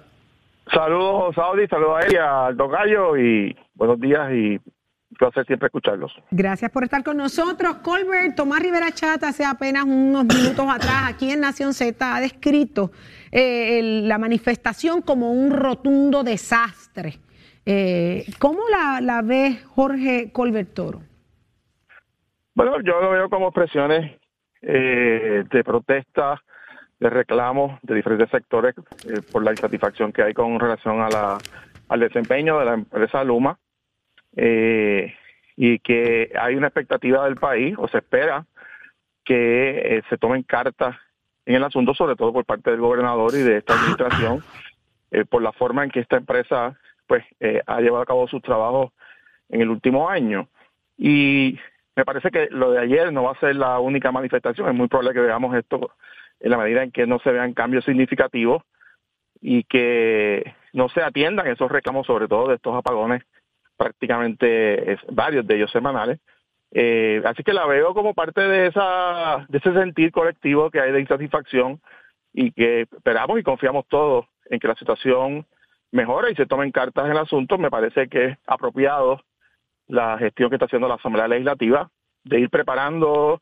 [0.72, 6.12] Saludos, Saudi, saludos a ella, al Tocayo y buenos días y un placer siempre escucharlos.
[6.30, 7.76] Gracias por estar con nosotros.
[7.76, 12.92] Colbert, Tomás Rivera Chat hace apenas unos minutos atrás aquí en Nación Z ha descrito
[13.32, 17.18] eh, el- la manifestación como un rotundo desastre.
[17.66, 21.00] Eh, ¿Cómo la, la ve Jorge Colbert Toro?
[22.54, 24.18] Bueno, yo lo veo como expresiones
[24.62, 26.40] eh, de protesta,
[27.00, 28.74] de reclamos de diferentes sectores
[29.08, 31.38] eh, por la insatisfacción que hay con relación a la,
[31.88, 33.58] al desempeño de la empresa Luma
[34.36, 35.14] eh,
[35.56, 38.44] y que hay una expectativa del país o se espera
[39.24, 40.96] que eh, se tomen cartas
[41.46, 44.44] en el asunto, sobre todo por parte del gobernador y de esta administración,
[45.30, 47.24] por la forma en que esta empresa pues
[47.66, 48.92] ha llevado a cabo sus trabajos
[49.48, 50.46] en el último año.
[50.96, 51.58] Y
[51.96, 54.68] me parece que lo de ayer no va a ser la única manifestación.
[54.68, 55.90] Es muy probable que veamos esto
[56.40, 58.62] en la medida en que no se vean cambios significativos
[59.40, 63.22] y que no se atiendan esos reclamos, sobre todo de estos apagones,
[63.76, 66.20] prácticamente varios de ellos semanales.
[66.72, 70.92] Eh, así que la veo como parte de esa de ese sentir colectivo que hay
[70.92, 71.80] de insatisfacción
[72.32, 75.46] y que esperamos y confiamos todos en que la situación
[75.90, 77.58] mejore y se tomen cartas en el asunto.
[77.58, 79.20] Me parece que es apropiado
[79.88, 81.90] la gestión que está haciendo la Asamblea Legislativa
[82.22, 83.40] de ir preparando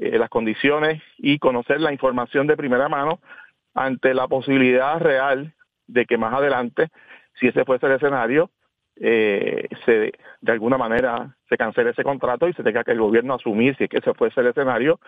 [0.00, 3.20] eh, las condiciones y conocer la información de primera mano
[3.74, 5.54] ante la posibilidad real
[5.86, 6.88] de que más adelante,
[7.34, 8.50] si ese fuese el escenario,
[9.00, 13.34] eh, se de alguna manera se cancele ese contrato y se tenga que el gobierno
[13.34, 15.00] asumir, si es que ese fuese el escenario,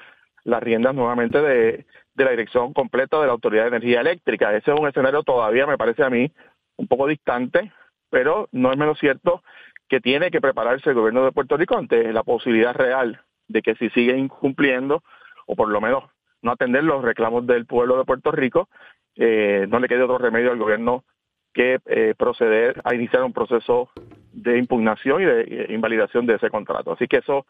[0.44, 4.54] las riendas nuevamente de, de la dirección completa de la Autoridad de Energía Eléctrica.
[4.54, 6.30] Ese es un escenario todavía, me parece a mí,
[6.76, 7.72] un poco distante,
[8.08, 9.42] pero no es menos cierto
[9.88, 13.20] que tiene que prepararse el gobierno de Puerto Rico ante la posibilidad real
[13.50, 15.02] de que si sigue incumpliendo,
[15.46, 16.04] o por lo menos
[16.42, 18.68] no atender los reclamos del pueblo de Puerto Rico,
[19.16, 21.04] eh, no le quede otro remedio al gobierno
[21.52, 23.90] que eh, proceder a iniciar un proceso
[24.32, 26.92] de impugnación y de eh, invalidación de ese contrato.
[26.92, 27.44] Así que eso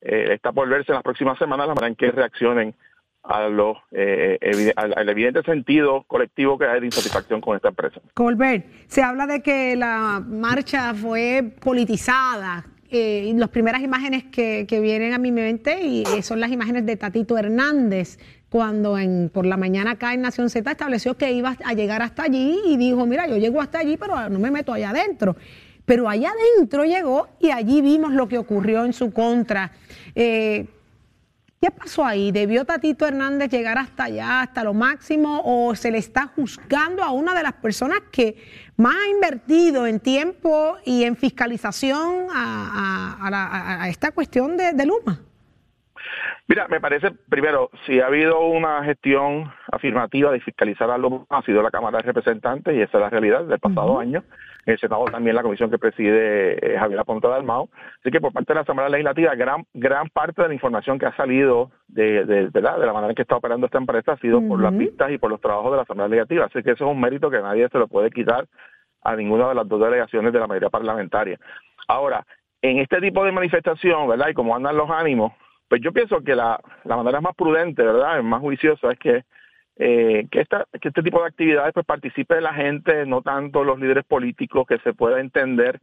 [0.00, 2.74] eh, está por verse en las próximas semanas, la manera en que reaccionen
[3.22, 7.68] a los, eh, evi- al, al evidente sentido colectivo que hay de insatisfacción con esta
[7.68, 8.00] empresa.
[8.14, 12.64] Colbert, se habla de que la marcha fue politizada.
[12.90, 16.86] Eh, las primeras imágenes que, que vienen a mi mente y eh, son las imágenes
[16.86, 18.18] de Tatito Hernández,
[18.48, 22.24] cuando en, por la mañana acá en Nación Z estableció que iba a llegar hasta
[22.24, 25.36] allí y dijo, mira, yo llego hasta allí, pero no me meto allá adentro.
[25.84, 29.72] Pero allá adentro llegó y allí vimos lo que ocurrió en su contra.
[30.14, 30.66] Eh,
[31.60, 32.32] ¿Qué pasó ahí?
[32.32, 37.10] ¿Debió Tatito Hernández llegar hasta allá, hasta lo máximo, o se le está juzgando a
[37.12, 38.36] una de las personas que
[38.76, 44.12] más ha invertido en tiempo y en fiscalización a, a- a la- a- a esta
[44.12, 45.18] cuestión de, de Luma?
[46.46, 51.42] Mira, me parece, primero, si ha habido una gestión afirmativa de fiscalizar a Luma, ha
[51.42, 54.22] sido la Cámara de Representantes y esa es la realidad del pasado año.
[54.66, 57.68] El Senado también la comisión que preside eh, Javier Aponte Dalmao.
[58.00, 61.06] Así que por parte de la Asamblea Legislativa, gran gran parte de la información que
[61.06, 62.78] ha salido de, de, ¿verdad?
[62.78, 65.18] de la manera en que está operando esta empresa ha sido por las vistas y
[65.18, 66.46] por los trabajos de la Asamblea Legislativa.
[66.46, 68.46] Así que eso es un mérito que nadie se lo puede quitar
[69.02, 71.38] a ninguna de las dos delegaciones de la mayoría parlamentaria.
[71.86, 72.26] Ahora,
[72.60, 74.28] en este tipo de manifestación, ¿verdad?
[74.30, 75.32] Y como andan los ánimos,
[75.68, 78.22] pues yo pienso que la, la manera más prudente, ¿verdad?
[78.22, 79.24] Más juiciosa es que,
[79.78, 83.78] eh, que, esta, que este tipo de actividades pues participe la gente, no tanto los
[83.78, 85.80] líderes políticos, que se pueda entender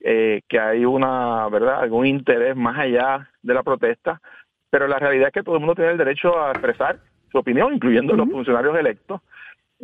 [0.00, 1.80] eh, que hay una, ¿verdad?
[1.80, 4.20] Algún interés más allá de la protesta,
[4.68, 6.98] pero la realidad es que todo el mundo tiene el derecho a expresar
[7.30, 9.20] su opinión, incluyendo los funcionarios electos.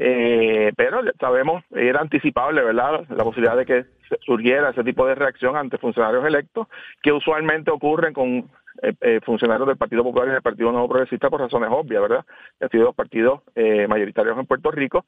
[0.00, 3.04] Eh, pero sabemos, era anticipable, ¿verdad?
[3.08, 3.84] La posibilidad de que
[4.24, 6.68] surgiera ese tipo de reacción ante funcionarios electos,
[7.02, 8.48] que usualmente ocurren con
[8.80, 12.24] eh, eh, funcionarios del Partido Popular y del Partido Nuevo Progresista por razones obvias, ¿verdad?
[12.60, 15.04] Han sido dos partidos eh, mayoritarios en Puerto Rico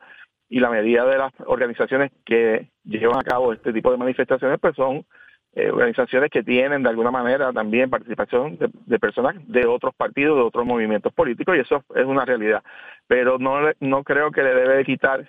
[0.49, 4.75] y la mayoría de las organizaciones que llevan a cabo este tipo de manifestaciones pues
[4.75, 5.05] son
[5.55, 10.43] eh, organizaciones que tienen de alguna manera también participación de, personas de otros partidos, de
[10.43, 12.63] otros movimientos políticos y eso es una realidad.
[13.09, 15.29] Pero no, no creo que le debe quitar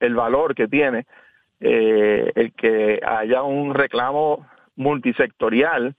[0.00, 1.06] el, valor que tiene
[1.60, 5.94] eh, el que haya un reclamo multisectorial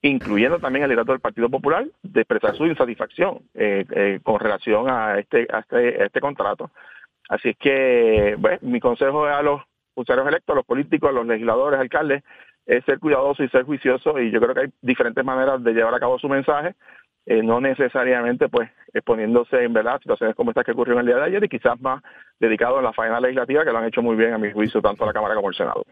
[0.00, 5.18] incluyendo también el liderato del Partido Popular, de expresar su insatisfacción eh, con relación a
[5.18, 6.70] este, a este, este contrato.
[7.28, 9.62] Así es que, bueno, mi consejo es a los
[9.94, 12.22] funcionarios electos, a los políticos, a los legisladores, alcaldes,
[12.66, 15.94] es ser cuidadoso y ser juicioso y yo creo que hay diferentes maneras de llevar
[15.94, 16.74] a cabo su mensaje,
[17.26, 21.24] eh, no necesariamente pues exponiéndose en verdad situaciones como estas que ocurrieron el día de
[21.24, 22.02] ayer y quizás más
[22.38, 25.04] dedicado a la faena legislativa que lo han hecho muy bien a mi juicio tanto
[25.06, 25.84] la Cámara como el Senado.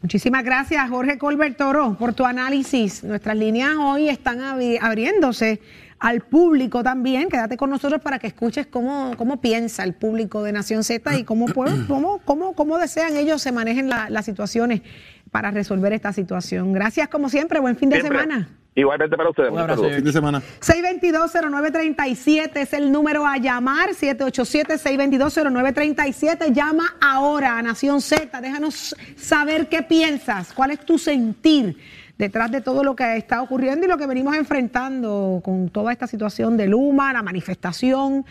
[0.00, 3.02] Muchísimas gracias, Jorge Colbert Toro, por tu análisis.
[3.02, 5.60] Nuestras líneas hoy están abri- abriéndose
[5.98, 7.28] al público también.
[7.28, 11.24] Quédate con nosotros para que escuches cómo, cómo piensa el público de Nación Z y
[11.24, 11.46] cómo,
[11.88, 14.82] cómo, cómo, cómo desean ellos se manejen la- las situaciones
[15.30, 16.72] para resolver esta situación.
[16.72, 17.58] Gracias, como siempre.
[17.60, 18.20] Buen fin de Siempre.
[18.20, 18.48] semana.
[18.74, 19.50] Igualmente para ustedes.
[19.50, 19.90] Un abrazo.
[19.90, 20.40] Fin de semana.
[20.60, 26.52] 622-0937 es el número a llamar, 787-622-0937.
[26.52, 31.76] Llama ahora a Nación Z, déjanos saber qué piensas, cuál es tu sentir
[32.18, 36.06] detrás de todo lo que está ocurriendo y lo que venimos enfrentando con toda esta
[36.06, 38.24] situación de Luma, la manifestación.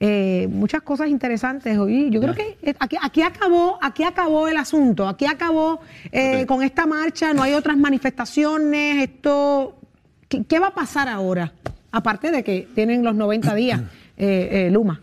[0.00, 2.08] Eh, muchas cosas interesantes hoy.
[2.10, 6.62] Yo creo que eh, aquí, aquí acabó, aquí acabó el asunto, aquí acabó eh, con
[6.62, 9.76] esta marcha, no hay otras manifestaciones, esto
[10.28, 11.52] ¿Qué, qué va a pasar ahora?
[11.92, 13.80] Aparte de que tienen los 90 días,
[14.16, 15.00] eh, eh, Luma.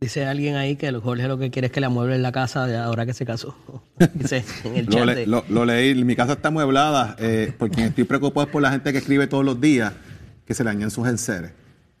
[0.00, 2.76] Dice alguien ahí que Jorge lo que quiere es que le amueblen la casa de
[2.76, 3.56] ahora que se casó.
[4.14, 5.06] Dice en el Lo, chat.
[5.06, 8.70] le- lo- lo leí, mi casa está amueblada, eh, porque estoy preocupado es por la
[8.70, 9.92] gente que escribe todos los días
[10.46, 11.52] que se le dañan sus enseres.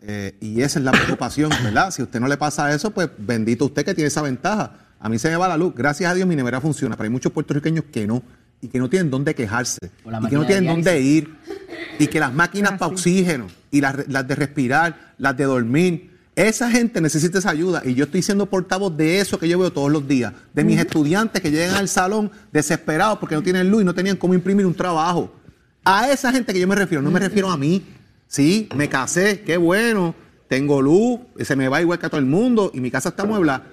[0.06, 1.90] Eh, y esa es la preocupación, ¿verdad?
[1.90, 4.72] Si a usted no le pasa eso, pues bendito usted que tiene esa ventaja.
[5.00, 5.74] A mí se me va la luz.
[5.74, 8.22] Gracias a Dios mi nevera funciona, pero hay muchos puertorriqueños que no,
[8.60, 11.34] y que no tienen dónde quejarse, y que no tienen dónde ir,
[11.98, 16.14] y que las máquinas Ah, para oxígeno, y las, las de respirar, las de dormir,
[16.36, 19.72] esa gente necesita esa ayuda y yo estoy siendo portavoz de eso que yo veo
[19.72, 23.82] todos los días, de mis estudiantes que llegan al salón desesperados porque no tienen luz
[23.82, 25.32] y no tenían cómo imprimir un trabajo.
[25.84, 27.84] A esa gente que yo me refiero, no me refiero a mí.
[28.26, 30.14] Sí, me casé, qué bueno,
[30.48, 33.22] tengo luz, se me va igual que a todo el mundo y mi casa está
[33.22, 33.64] amueblada.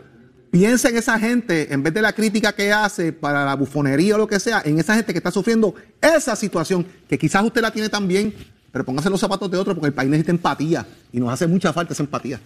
[0.52, 4.18] Piensa en esa gente, en vez de la crítica que hace para la bufonería o
[4.18, 7.72] lo que sea, en esa gente que está sufriendo esa situación, que quizás usted la
[7.72, 8.34] tiene también,
[8.72, 11.72] pero póngase los zapatos de otro porque el país necesita empatía y nos hace mucha
[11.72, 12.40] falta esa empatía.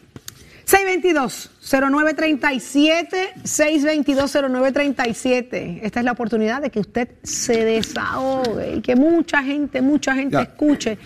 [0.67, 3.09] 622-0937,
[3.43, 5.79] 622-0937.
[5.83, 10.33] Esta es la oportunidad de que usted se desahogue y que mucha gente, mucha gente
[10.37, 10.43] Ya.
[10.43, 10.97] escuche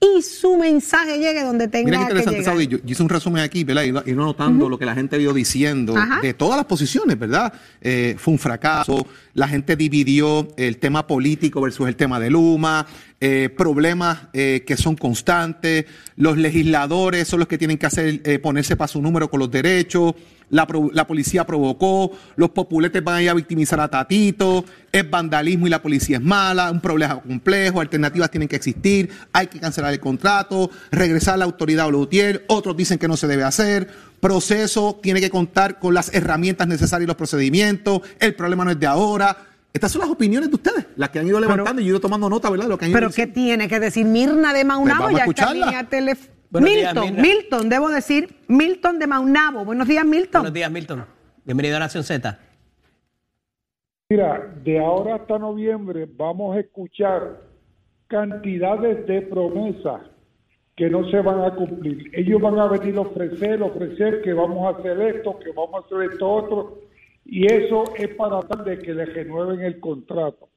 [0.00, 2.44] y su mensaje llegue donde Mira qué tenga que interesante, llegar.
[2.54, 2.66] Saudi.
[2.68, 3.82] Yo, yo hice un resumen aquí, ¿verdad?
[3.84, 6.20] Y no- y no anotando lo que la gente vio diciendo Ajá.
[6.22, 7.52] de todas las posiciones, ¿verdad?
[7.82, 9.06] Eh, fue un fracaso.
[9.34, 12.86] La gente dividió el tema político versus el tema de Luma,
[13.20, 15.84] eh, problemas eh, que son constantes.
[16.16, 20.14] Los legisladores son los que tienen que hacer ponerse para su número con los derechos.
[20.50, 25.68] La, la policía provocó, los populetes van a ir a victimizar a Tatito, es vandalismo
[25.68, 29.92] y la policía es mala, un problema complejo, alternativas tienen que existir, hay que cancelar
[29.92, 33.88] el contrato, regresar a la autoridad Lutier, otros dicen que no se debe hacer,
[34.20, 38.80] proceso tiene que contar con las herramientas necesarias y los procedimientos, el problema no es
[38.80, 39.36] de ahora.
[39.72, 42.00] Estas son las opiniones de ustedes, las que han ido levantando y yo he ido
[42.00, 42.64] tomando nota, ¿verdad?
[42.64, 45.04] de Lo que han ido Pero ¿qué tiene que decir Mirna de Maunabo?
[45.04, 47.16] Pues ya está en línea telef- Buenos Milton.
[47.16, 49.64] Milton, debo decir, Milton de Maunabo.
[49.64, 50.42] Buenos días, Milton.
[50.42, 51.04] Buenos días, Milton.
[51.44, 52.38] Bienvenido a Nación Z.
[54.08, 57.40] Mira, de ahora hasta noviembre vamos a escuchar
[58.08, 60.02] cantidades de promesas
[60.74, 62.10] que no se van a cumplir.
[62.14, 65.86] Ellos van a venir a ofrecer, ofrecer que vamos a hacer esto, que vamos a
[65.86, 66.80] hacer esto otro,
[67.24, 70.48] y eso es para tratar de que le renueven el contrato.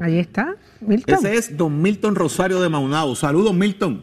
[0.00, 1.14] Ahí está, Milton.
[1.14, 3.14] Ese es don Milton Rosario de Maunao.
[3.14, 4.02] Saludos, Milton.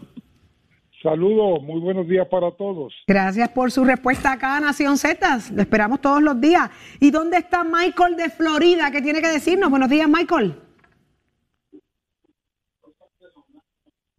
[1.02, 2.94] Saludos, muy buenos días para todos.
[3.08, 5.40] Gracias por su respuesta acá a Nación Z.
[5.54, 6.70] Lo esperamos todos los días.
[7.00, 8.92] ¿Y dónde está Michael de Florida?
[8.92, 9.70] ¿Qué tiene que decirnos?
[9.70, 10.56] Buenos días, Michael.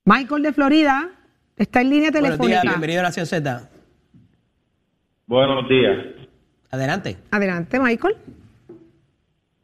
[0.06, 1.10] Michael de Florida
[1.56, 2.62] está en línea Buenos días, telefónica.
[2.62, 3.70] bienvenido a Nación Z.
[5.26, 5.98] Buenos días.
[6.70, 7.18] Adelante.
[7.30, 8.16] Adelante, Michael.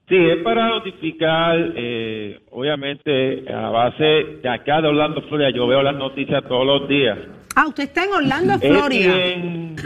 [0.09, 5.83] Sí, es para notificar, eh, obviamente, a base de acá de Orlando, Florida, yo veo
[5.83, 7.19] las noticias todos los días.
[7.57, 9.15] Ah, usted está en Orlando, Es Florida.
[9.17, 9.77] bien,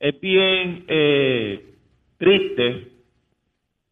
[0.00, 1.62] es bien eh,
[2.16, 2.88] triste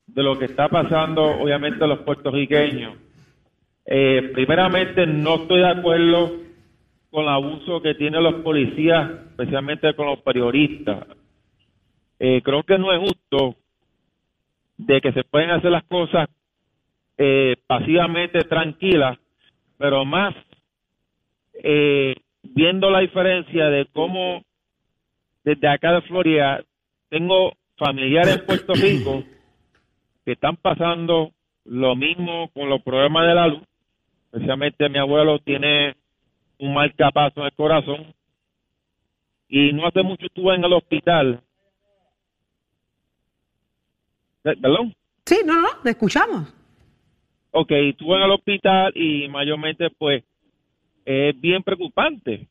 [0.06, 2.94] de lo que está pasando, obviamente, a los puertorriqueños.
[3.84, 6.32] Eh, primeramente, no estoy de acuerdo
[7.10, 11.06] con el abuso que tienen los policías, especialmente con los periodistas.
[12.18, 13.56] Eh, creo que no es justo
[14.86, 16.28] de que se pueden hacer las cosas
[17.18, 19.18] eh, pasivamente tranquilas,
[19.78, 20.34] pero más
[21.62, 24.42] eh, viendo la diferencia de cómo
[25.44, 26.62] desde acá de Florida
[27.08, 29.22] tengo familiares en Puerto Rico
[30.24, 31.32] que están pasando
[31.64, 33.62] lo mismo con los problemas de la luz,
[34.32, 35.94] especialmente mi abuelo tiene
[36.58, 38.14] un marcapaso en el corazón
[39.48, 41.40] y no hace mucho estuve en el hospital.
[44.44, 44.94] Eh, ¿Perdón?
[45.24, 46.52] Sí, no, no, le escuchamos.
[47.52, 50.24] Ok, estuve en el hospital y mayormente pues
[51.04, 52.48] es bien preocupante.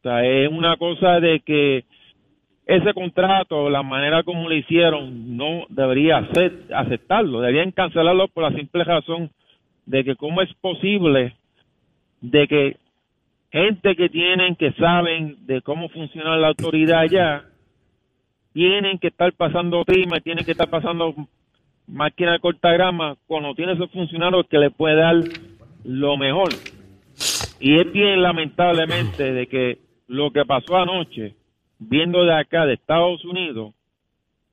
[0.00, 1.84] O sea, es una cosa de que
[2.66, 6.28] ese contrato, la manera como lo hicieron, no debería
[6.74, 9.30] aceptarlo, deberían cancelarlo por la simple razón
[9.86, 11.36] de que cómo es posible
[12.20, 12.76] de que
[13.52, 17.44] gente que tienen, que saben de cómo funciona la autoridad allá,
[18.54, 21.14] tienen que estar pasando prima, tienen que estar pasando
[21.88, 25.16] máquina de cortagrama cuando tiene esos funcionarios que le puede dar
[25.82, 26.50] lo mejor.
[27.58, 31.34] Y es bien lamentablemente de que lo que pasó anoche,
[31.80, 33.74] viendo de acá, de Estados Unidos,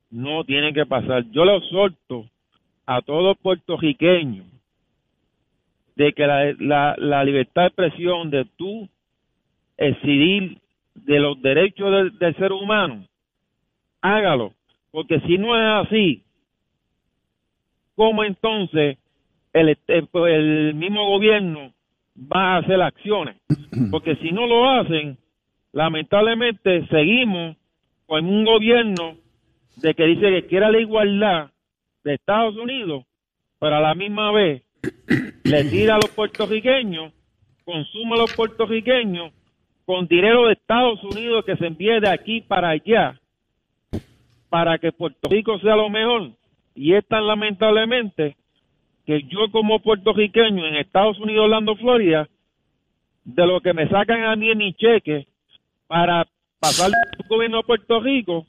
[0.09, 1.23] no tiene que pasar.
[1.31, 2.25] Yo le exhorto
[2.87, 4.47] a todos puertorriqueños
[5.95, 8.89] de que la, la, la libertad de expresión, de tú
[9.77, 10.57] decidir
[10.95, 13.05] de los derechos del ser humano,
[14.01, 14.53] hágalo.
[14.91, 16.23] Porque si no es así,
[17.95, 18.97] ¿cómo entonces
[19.53, 21.71] el, el, mismo gobierno
[22.15, 23.37] va a hacer acciones?
[23.91, 25.17] Porque si no lo hacen,
[25.71, 27.55] lamentablemente seguimos
[28.05, 29.15] con un gobierno
[29.77, 31.51] de que dice que quiere la igualdad
[32.03, 33.05] de Estados Unidos,
[33.59, 34.63] pero a la misma vez
[35.43, 37.13] le tira a los puertorriqueños,
[37.63, 39.31] consume a los puertorriqueños
[39.85, 43.20] con dinero de Estados Unidos que se envíe de aquí para allá
[44.51, 46.31] para que Puerto Rico sea lo mejor.
[46.75, 48.35] Y es tan lamentablemente
[49.05, 52.27] que yo como puertorriqueño en Estados Unidos, Orlando, Florida,
[53.23, 55.25] de lo que me sacan a mí en mi cheque
[55.87, 56.27] para
[56.59, 58.45] pasar el gobierno de Puerto Rico,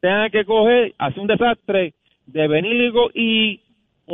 [0.00, 1.94] tenga que coger, hacer un desastre
[2.26, 3.60] de venir y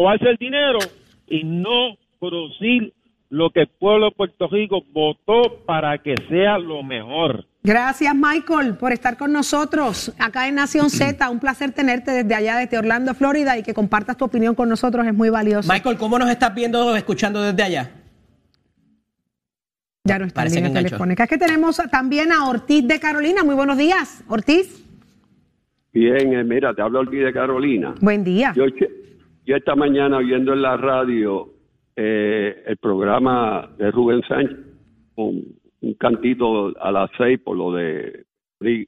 [0.09, 0.79] hacer el dinero
[1.27, 2.93] y no producir
[3.31, 7.47] lo que el pueblo de Puerto Rico votó para que sea lo mejor.
[7.67, 11.29] Gracias, Michael, por estar con nosotros acá en Nación Z.
[11.31, 15.05] Un placer tenerte desde allá, desde Orlando, Florida, y que compartas tu opinión con nosotros.
[15.05, 15.69] Es muy valioso.
[15.73, 17.91] Michael, ¿cómo nos estás viendo, escuchando desde allá?
[20.05, 21.25] Ya no está en línea telefónica.
[21.25, 23.43] Es que tenemos también a Ortiz de Carolina.
[23.43, 24.87] Muy buenos días, Ortiz.
[25.93, 27.97] Bien, eh, mira, te hablo Ortiz de Carolina.
[28.01, 28.53] Buen día.
[28.55, 28.67] Yo,
[29.45, 31.53] yo esta mañana oyendo en la radio
[31.97, 34.57] eh, el programa de Rubén Sánchez,
[35.17, 38.25] un, un cantito a las seis por lo de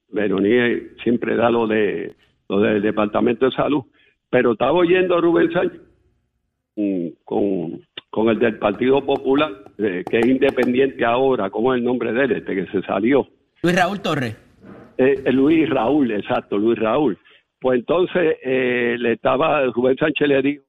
[0.08, 2.14] Veronía siempre da lo de
[2.48, 3.82] lo del Departamento de Salud,
[4.30, 5.82] pero estaba oyendo a Rubén Sánchez
[7.24, 12.12] con, con el del Partido Popular, eh, que es independiente ahora, ¿cómo es el nombre
[12.12, 12.32] de él?
[12.32, 13.28] Este que se salió.
[13.62, 14.36] Luis Raúl Torres.
[14.96, 17.18] Eh, Luis Raúl, exacto, Luis Raúl.
[17.60, 20.64] Pues entonces eh, le estaba, Rubén Sánchez le dijo,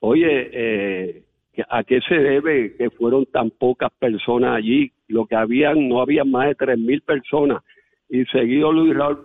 [0.00, 1.22] oye, eh,
[1.68, 4.92] ¿a qué se debe que fueron tan pocas personas allí?
[5.08, 7.62] Lo que habían, no había más de tres mil personas.
[8.08, 9.18] Y seguido Luis Raúl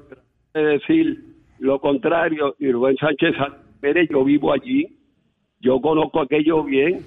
[0.53, 1.23] de decir
[1.59, 3.33] lo contrario, y Rubén Sánchez,
[3.81, 4.99] mire, yo vivo allí,
[5.59, 7.03] yo conozco aquello bien.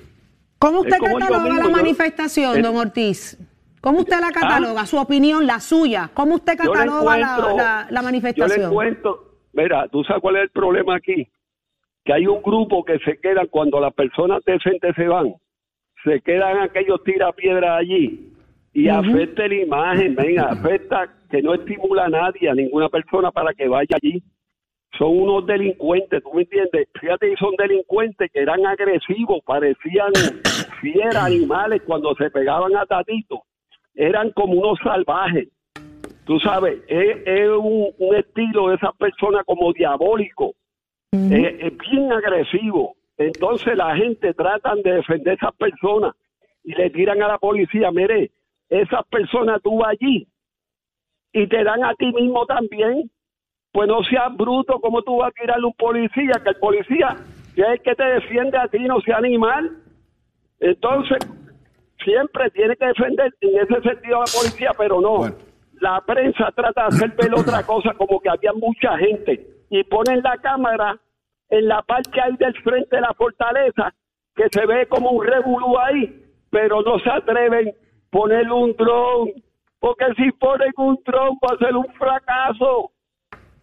[0.58, 3.38] ¿Cómo usted cataloga la manifestación, don Ortiz?
[3.80, 4.84] ¿Cómo usted la cataloga?
[4.86, 6.10] Su opinión, la suya.
[6.12, 8.60] ¿Cómo usted cataloga la, la, manifestación?
[8.60, 11.26] Yo le cuento, mira, ¿tú sabes cuál es el problema aquí?
[12.05, 15.34] Que hay un grupo que se queda cuando las personas decentes se van,
[16.05, 18.32] se quedan aquellos tirapiedras allí
[18.72, 23.53] y afecta la imagen, venga, afecta que no estimula a nadie, a ninguna persona para
[23.53, 24.22] que vaya allí.
[24.98, 26.88] Son unos delincuentes, ¿tú me entiendes?
[27.01, 30.12] Fíjate, son delincuentes que eran agresivos, parecían
[30.80, 33.42] fieras, animales cuando se pegaban a Tatito.
[33.94, 35.48] Eran como unos salvajes.
[36.24, 40.53] Tú sabes, es, un, estilo de esas personas como diabólico.
[41.12, 42.96] Es, bien agresivo.
[43.16, 46.14] Entonces la gente tratan de defender a esas personas
[46.64, 48.30] y le tiran a la policía, mire,
[48.68, 50.26] esas personas tú allí
[51.32, 53.11] y te dan a ti mismo también,
[53.72, 57.16] pues no seas bruto como tú vas a tirarle a un policía, que el policía
[57.54, 59.70] que es el que te defiende a ti, no sea animal.
[60.61, 61.18] Entonces,
[62.04, 65.28] siempre tiene que defender en ese sentido a la policía, pero no.
[65.80, 70.20] La prensa trata de hacer ver otra cosa, como que había mucha gente, y ponen
[70.22, 70.98] la cámara
[71.48, 73.94] en la parte ahí del frente de la fortaleza,
[74.34, 77.74] que se ve como un revolú ahí, pero no se atreven
[78.10, 79.30] ponerle un dron,
[79.78, 82.90] porque si ponen un dron va a ser un fracaso.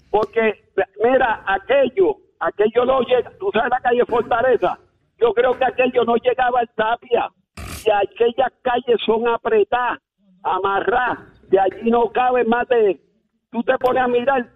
[0.09, 0.71] Porque,
[1.03, 4.79] mira, aquello, aquello no llega, tú sabes la calle Fortaleza,
[5.17, 7.29] yo creo que aquello no llegaba al Tapia,
[7.85, 9.99] y aquellas calles son apretadas,
[10.43, 12.99] amarradas, de allí no cabe más de,
[13.51, 14.47] tú te pones a mirar,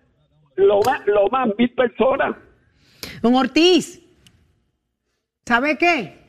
[0.55, 2.35] lo más, lo más mil personas.
[3.21, 4.01] Don Ortiz,
[5.45, 6.20] ¿sabe qué?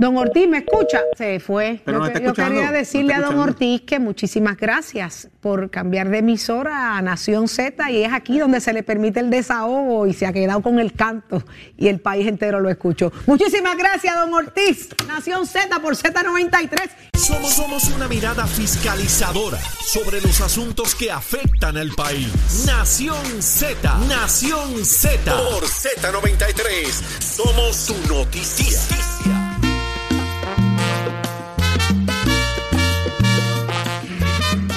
[0.00, 1.00] Don Ortiz, ¿me escucha?
[1.16, 1.80] Se fue.
[1.84, 3.36] Pero yo no quería decirle a don.
[3.36, 8.60] Ortiz que muchísimas gracias por cambiar de emisora a Nación Z y es aquí donde
[8.60, 11.42] se le permite el desahogo y se ha quedado con el canto
[11.76, 13.10] y el país entero lo escuchó.
[13.26, 14.90] Muchísimas gracias, don Ortiz.
[15.08, 16.90] Nación Z por Z93.
[17.14, 22.64] Somos, somos una mirada fiscalizadora sobre los asuntos que afectan al país.
[22.66, 25.32] Nación Z, Nación Z.
[25.32, 26.86] Por Z93,
[27.18, 28.78] somos tu noticia.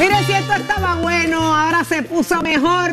[0.01, 2.91] Mire, si esto estaba bueno, ahora se puso mejor,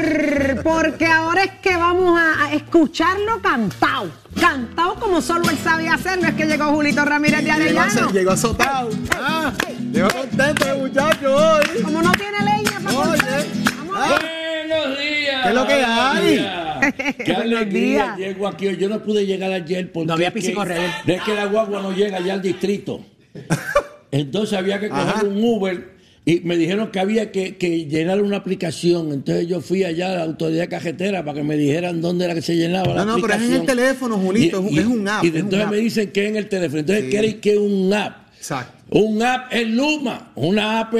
[0.63, 4.11] porque ahora es que vamos a, a escucharlo cantado.
[4.39, 6.29] Cantado como solo él sabía hacerlo.
[6.29, 8.11] Es que llegó Julito Ramírez de Arellano.
[8.13, 8.91] llegó azotado.
[9.17, 9.53] Ah,
[9.91, 11.83] llegó contento el muchacho hoy.
[11.83, 13.47] Como no tiene leña para Oye.
[13.77, 14.69] Vamos a ver.
[14.69, 15.43] Buenos días.
[15.43, 16.47] ¿Qué es lo que hay?
[17.25, 17.71] Qué Buenos alegría.
[17.71, 18.19] días.
[18.19, 18.77] Llego aquí.
[18.77, 21.91] Yo no pude llegar ayer porque No había es que- es que la guagua no
[21.93, 23.01] llega ya al distrito.
[24.11, 25.25] Entonces había que coger Ajá.
[25.25, 25.98] un Uber
[26.31, 29.13] y me dijeron que había que, que llenar una aplicación.
[29.13, 32.43] Entonces yo fui allá a la autoridad cajetera para que me dijeran dónde era que
[32.43, 33.55] se llenaba la No, no, pero es aplicación.
[33.55, 35.71] en el teléfono, Julito, es un- es un app, Y entonces app.
[35.71, 36.81] me dicen que es en el teléfono.
[36.81, 37.11] Entonces Sí.
[37.11, 38.29] quieren que es un app.
[38.37, 38.99] Exacto.
[38.99, 40.95] Un app es Luma, una app.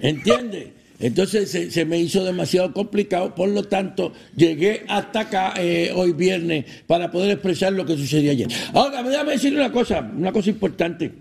[0.00, 0.68] ¿Entiendes?
[1.00, 6.12] Entonces se, se me hizo demasiado complicado, por lo tanto llegué hasta acá eh, hoy
[6.12, 8.48] viernes para poder expresar lo que sucedió ayer.
[8.74, 11.12] Ahora, déjame decirle una cosa, una cosa importante.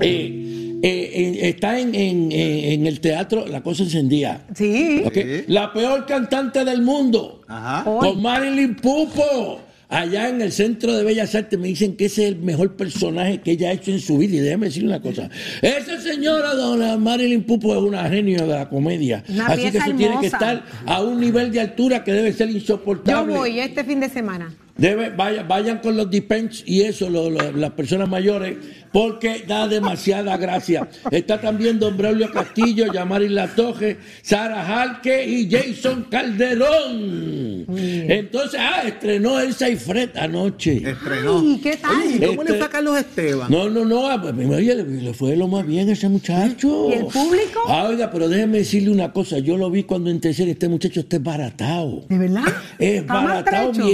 [0.00, 0.53] Eh,
[0.86, 1.10] eh,
[1.42, 4.46] eh, está en, en- en- en el teatro La Cosa Encendida.
[4.54, 5.02] Sí.
[5.48, 7.42] La peor cantante del mundo.
[7.48, 7.84] Ajá.
[7.84, 9.60] Con Marilyn Pupo.
[9.86, 13.40] Allá en el Centro de Bellas Artes me dicen que ese es el mejor personaje
[13.42, 14.36] que ella ha hecho en su vida.
[14.36, 15.30] Y déjame decirle una cosa.
[15.62, 19.22] Esa señora, dona Marilyn Pupo, es una genio de la comedia.
[19.28, 22.48] Una Así que eso tiene que estar a un nivel de altura que debe ser
[22.48, 23.34] Yo insoportable.
[23.36, 24.52] voy este fin de semana.
[24.76, 28.56] Debe, vaya- vayan con los depends y eso, lo- lo- las personas mayores,
[28.92, 30.88] porque da demasiada gracia.
[31.12, 37.66] Está también Don Braulio Castillo, Yamari Latoje, Sara Jalque y Jason Calderón.
[37.68, 40.82] Entonces, ah, estrenó Elsa y Fred anoche.
[40.90, 41.38] Estrenó.
[41.40, 41.90] Ay, ¿qué tal?
[41.96, 43.50] Oye, ¿cómo Este- le fue a Carlos Esteban?
[43.50, 46.88] No, no, no, ah, pues, oye, le, le fue lo más bien a ese muchacho.
[46.90, 47.60] ¿Y el público?
[47.68, 51.18] Ah, oiga, pero déjeme decirle una cosa, yo lo vi cuando entré, este muchacho está
[51.18, 52.04] baratado.
[52.08, 52.42] ¿De verdad?
[52.78, 53.88] Es baratado, maltrecho.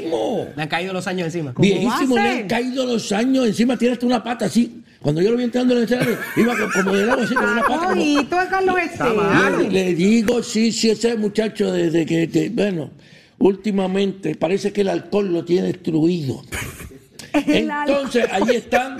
[0.00, 0.48] Viejísimo.
[0.56, 1.52] Le han caído los años encima.
[1.54, 4.82] ¿Cómo Viejísimo, le han caído los años encima, tiene hasta una pata así.
[5.00, 7.44] Cuando yo lo vi entrando en el escenario, iba co- como de lado así, con
[7.48, 7.86] una pata.
[7.88, 7.94] como-
[8.26, 9.72] tú es Carlos le, Esteban.
[9.72, 12.90] le digo, sí, sí, ese muchacho desde que, bueno,
[13.38, 16.42] últimamente parece que el alcohol lo tiene destruido.
[17.32, 18.98] Entonces, ahí están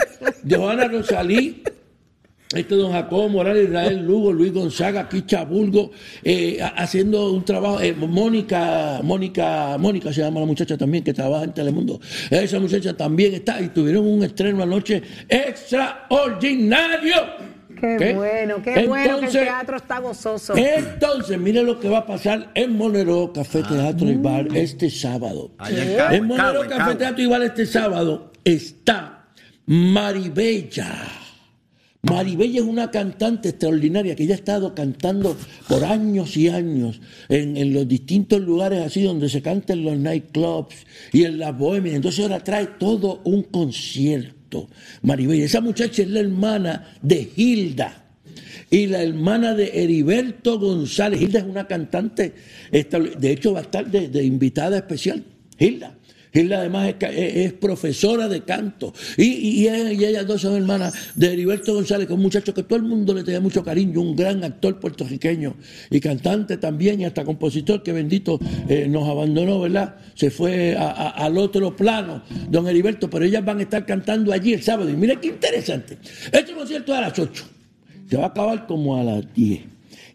[0.48, 1.62] Johanna Rosalí,
[2.54, 5.92] este don Jacobo Morales, Israel Lugo, Luis Gonzaga, Kicha Bulgo,
[6.24, 11.14] eh, ha- haciendo un trabajo, eh, Mónica, Mónica, Mónica se llama la muchacha también que
[11.14, 12.00] trabaja en Telemundo.
[12.28, 17.14] Esa muchacha también está y tuvieron un estreno anoche extraordinario.
[17.80, 20.54] Qué bueno, qué bueno que el teatro está gozoso.
[20.56, 25.52] entonces, mire lo que va a pasar en Monero Café Teatro y Bar este sábado.
[25.56, 26.96] Allá en En Monero Café.
[26.96, 29.28] Teatro y Bar este sábado está
[29.66, 30.94] Maribella.
[32.02, 35.36] Maribella es una cantante extraordinaria que ya ha estado cantando
[35.68, 40.86] por años y años en, los distintos lugares así donde se canta en los nightclubs
[41.12, 41.96] y en las bohemias.
[41.96, 44.70] Entonces ahora trae todo un concierto.
[45.02, 48.04] Maribella, esa muchacha es la hermana de Hilda
[48.70, 51.20] y la hermana de Heriberto González.
[51.20, 52.32] Hilda es una cantante,
[52.72, 55.22] de hecho va a estar de, de invitada especial.
[55.58, 55.99] Hilda.
[56.32, 58.92] Hilda además es, profesora de canto.
[59.16, 62.22] Y, y- y ella- y ellas dos son hermanas de Heriberto González, que es un
[62.22, 65.54] muchacho que todo el mundo le tenía mucho cariño, un gran actor puertorriqueño
[65.90, 69.96] y cantante también y hasta compositor que bendito eh, nos abandonó, ¿verdad?
[70.14, 74.32] Se fue a- a- al otro plano, don Heriberto, pero ellas van a estar cantando
[74.32, 74.88] allí el sábado.
[74.90, 75.98] Y mire qué interesante.
[76.30, 77.44] Este concierto es a las 8
[78.08, 79.60] se va a acabar como a las 10.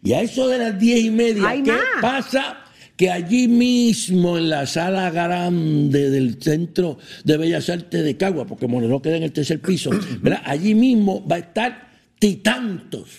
[0.04, 2.58] Y a eso de las 10 y media, ¿qué pasa?
[2.96, 8.68] Que allí mismo, en la sala grande del Centro de Bellas Artes de Cagua, porque
[8.68, 9.90] Monero queda en el tercer piso,
[10.22, 10.42] ¿verdad?
[10.46, 11.90] allí mismo va a estar
[12.20, 13.10] Titantos.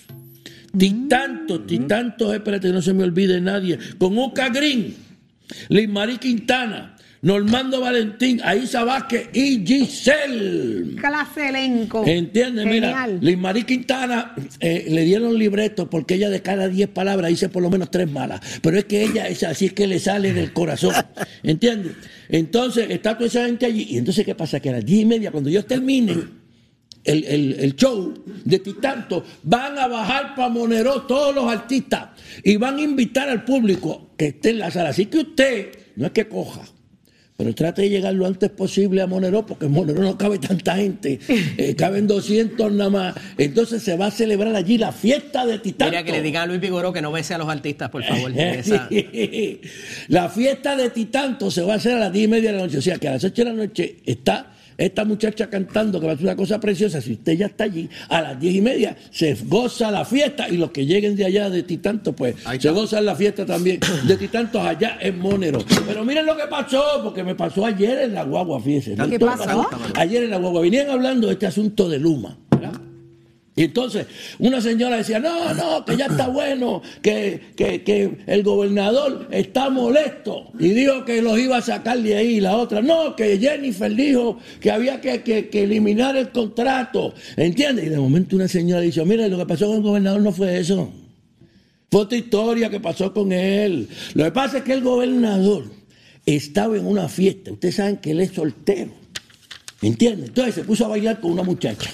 [0.77, 4.95] Titantos, Titantos, espérate que no se me olvide nadie, con Oca Green,
[5.69, 10.97] Liz Marí Quintana, Normando Valentín, Aisa Vázquez y Giselle.
[10.97, 12.05] Clase elenco.
[12.07, 12.67] ¿Entiendes?
[12.67, 13.19] Mira, Genial.
[13.21, 17.63] Liz Marí Quintana eh, le dieron libreto porque ella de cada 10 palabras dice por
[17.63, 18.41] lo menos tres malas.
[18.63, 20.95] Pero es que ella es así es que le sale del corazón.
[21.43, 21.93] ¿Entiendes?
[22.29, 23.87] Entonces está toda esa gente allí.
[23.91, 24.61] Y entonces, ¿qué pasa?
[24.61, 26.31] Que a las 10 y media, cuando ellos terminen
[27.05, 28.15] el, el- el show
[28.45, 32.11] de Titanto, van a bajar para Monero todos los artistas
[32.45, 34.91] y van a invitar al público que esté en la sala.
[34.91, 36.61] Así que usted no es que coja.
[37.37, 40.77] Pero trate de llegar lo antes posible a Monero, porque en Monero no cabe tanta
[40.77, 43.15] gente, eh, caben 200 nada más.
[43.37, 45.91] Entonces se va a celebrar allí la fiesta de Titanto.
[45.91, 48.33] Mira que le digan a Luis Vigoró que no bese a los artistas, por favor.
[48.37, 48.89] Esa-
[50.09, 52.63] la fiesta de Titanto se va a hacer a las 10 y media de la
[52.65, 52.79] noche.
[52.79, 56.13] O sea que a las 8 de la noche está esta muchacha cantando, que va
[56.13, 57.01] a ser una cosa preciosa.
[57.01, 60.49] Si usted ya está allí, a las 10 y media se goza la fiesta.
[60.49, 64.17] Y los que lleguen de allá de Titanto, pues se gozan la fiesta también de
[64.17, 65.59] Titanto allá en Monero.
[65.87, 68.97] Pero miren lo que pasó, porque me pasó ayer en la guagua, fíjense.
[68.97, 69.09] ¿no?
[69.09, 69.69] ¿Qué pasó?
[69.95, 72.37] Ayer en la guagua venían hablando de este asunto de Luma.
[73.59, 74.07] Y entonces
[74.39, 79.71] una señora decía, no, no, que ya está bueno, que, que, que el gobernador está
[79.71, 82.39] molesto y dijo que los iba a sacar de ahí.
[82.39, 87.15] La otra, no, que Jennifer dijo que había que, que- que eliminar el contrato.
[87.39, 87.87] ¿Entiendes?
[87.87, 90.59] Y de momento una señora dice, mire, lo que pasó con el gobernador no fue
[90.59, 90.93] eso.
[91.91, 93.89] Fue otra historia que pasó con él.
[94.13, 95.65] Lo que pasa es que el gobernador
[96.27, 97.53] estaba en una fiesta.
[97.53, 98.91] Ustedes saben que él es soltero.
[99.81, 100.29] ¿Entiendes?
[100.29, 101.91] Entonces se puso a bailar con una muchacha.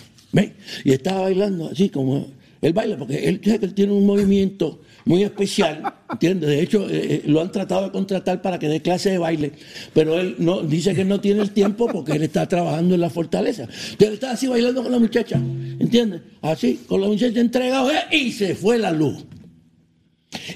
[0.85, 2.29] Y estaba bailando así como
[2.63, 6.49] él baila, porque él, que él tiene un movimiento muy especial, ¿entiendes?
[6.49, 9.53] De hecho, eh, eh, lo han tratado de contratar para que dé clase de baile,
[9.93, 13.11] pero él no dice que no tiene el tiempo porque él está trabajando en la
[13.11, 13.65] fortaleza.
[13.65, 15.37] Entonces él estaba así bailando con la muchacha,
[15.81, 16.23] ¿entiendes?
[16.41, 18.17] Así, con la muchacha entregada, ¿eh?
[18.17, 19.25] y se fue la luz.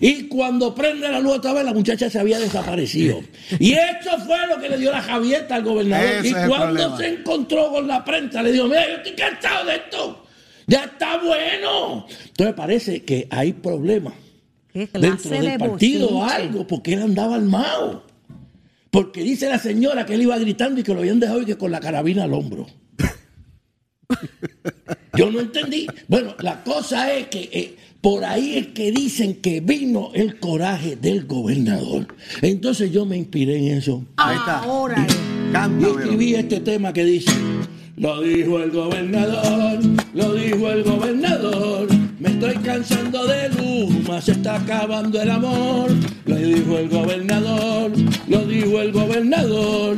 [0.00, 3.20] Y cuando prende la luz otra vez, la muchacha se había desaparecido.
[3.58, 6.06] Y eso fue lo que le dio la javieta al gobernador.
[6.06, 9.76] Ese y cuando se encontró con la prensa, le dijo, mira, yo estoy cansado de
[9.76, 10.26] esto.
[10.66, 12.06] Ya está bueno.
[12.28, 14.14] Entonces parece que hay problemas
[14.72, 18.04] ¿Qué dentro del de partido o algo, porque él andaba armado.
[18.90, 21.56] Porque dice la señora que él iba gritando y que lo habían dejado y que
[21.56, 22.66] con la carabina al hombro.
[25.16, 25.86] Yo no entendí.
[26.08, 30.96] Bueno, la cosa es que eh, por ahí es que dicen que vino el coraje
[30.96, 32.06] del gobernador.
[32.42, 34.04] Entonces yo me inspiré en eso.
[34.16, 34.60] Ahí está.
[34.60, 35.06] Ahora.
[35.80, 37.32] Y escribí este tema que dice,
[37.96, 39.78] lo dijo el gobernador,
[40.12, 41.88] lo dijo el gobernador,
[42.18, 45.90] me estoy cansando de Luma, se está acabando el amor.
[46.26, 47.92] Lo dijo el gobernador,
[48.28, 49.96] lo dijo el gobernador,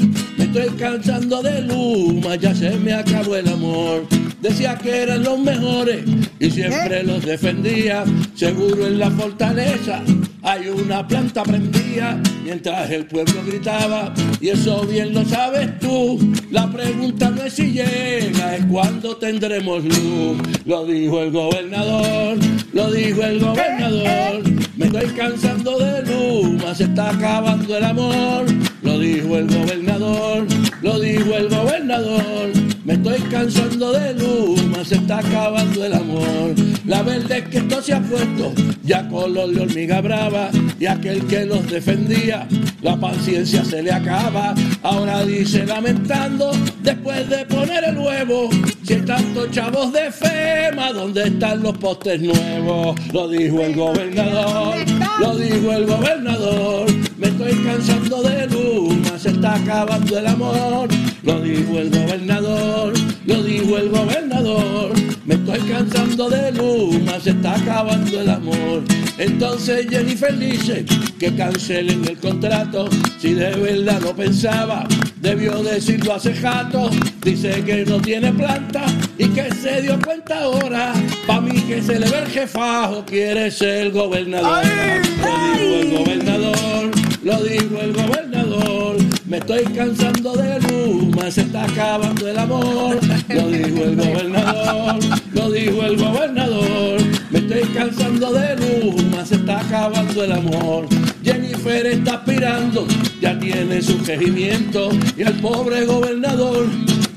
[0.48, 4.06] estoy cansando de Luma, ya se me acabó el amor.
[4.40, 6.04] Decía que eran los mejores
[6.38, 10.02] y siempre los defendía, seguro en la fortaleza
[10.42, 16.18] hay una planta prendida mientras el pueblo gritaba y eso bien lo sabes tú.
[16.50, 20.38] La pregunta no es si llega, es cuándo tendremos luz.
[20.64, 22.38] Lo dijo el gobernador,
[22.72, 24.42] lo dijo el gobernador.
[24.76, 28.46] Me estoy cansando de Luma, se está acabando el amor.
[28.82, 30.46] Lo dijo el gobernador,
[30.82, 32.50] lo dijo el gobernador.
[32.84, 36.54] Me estoy cansando de Luma, se está acabando el amor.
[36.86, 38.52] La verdad es que esto se ha puesto
[38.88, 40.48] ya color de hormiga brava
[40.80, 42.48] y aquel que los defendía,
[42.80, 44.54] la paciencia se le acaba.
[44.82, 46.52] Ahora dice lamentando,
[46.82, 48.48] después de poner el huevo,
[48.82, 52.98] si hay tantos chavos de FEMA, ¿dónde están los postes nuevos?
[53.12, 54.76] Lo dijo el gobernador,
[55.20, 56.86] lo dijo el gobernador.
[57.18, 60.88] Me estoy cansando de Luma, se está acabando el amor.
[61.24, 62.92] Lo dijo el gobernador,
[63.26, 64.92] lo dijo el gobernador.
[65.26, 68.84] Me estoy cansando de Luma, se está acabando el amor.
[69.18, 70.84] Entonces Jennifer dice
[71.18, 72.88] que cancelen el contrato.
[73.18, 74.86] Si de verdad lo pensaba,
[75.20, 76.88] debió decirlo hace jato.
[77.22, 78.84] Dice que no tiene planta
[79.18, 80.94] y que se dio cuenta ahora.
[81.26, 84.64] Pa' mí que se le ve el jefajo, quiere ser gobernador.
[84.64, 86.90] Lo dijo el gobernador,
[87.28, 88.96] lo dijo el gobernador.
[89.26, 92.98] Me estoy cansando de Luma, se está acabando el amor.
[93.28, 94.98] Lo dijo el gobernador,
[95.34, 96.98] lo dijo el gobernador.
[97.30, 100.86] Me estoy cansando de Luma, se está acabando el amor.
[101.22, 102.86] Jennifer está aspirando,
[103.20, 104.88] ya tiene su regimiento.
[105.14, 106.66] Y al pobre gobernador,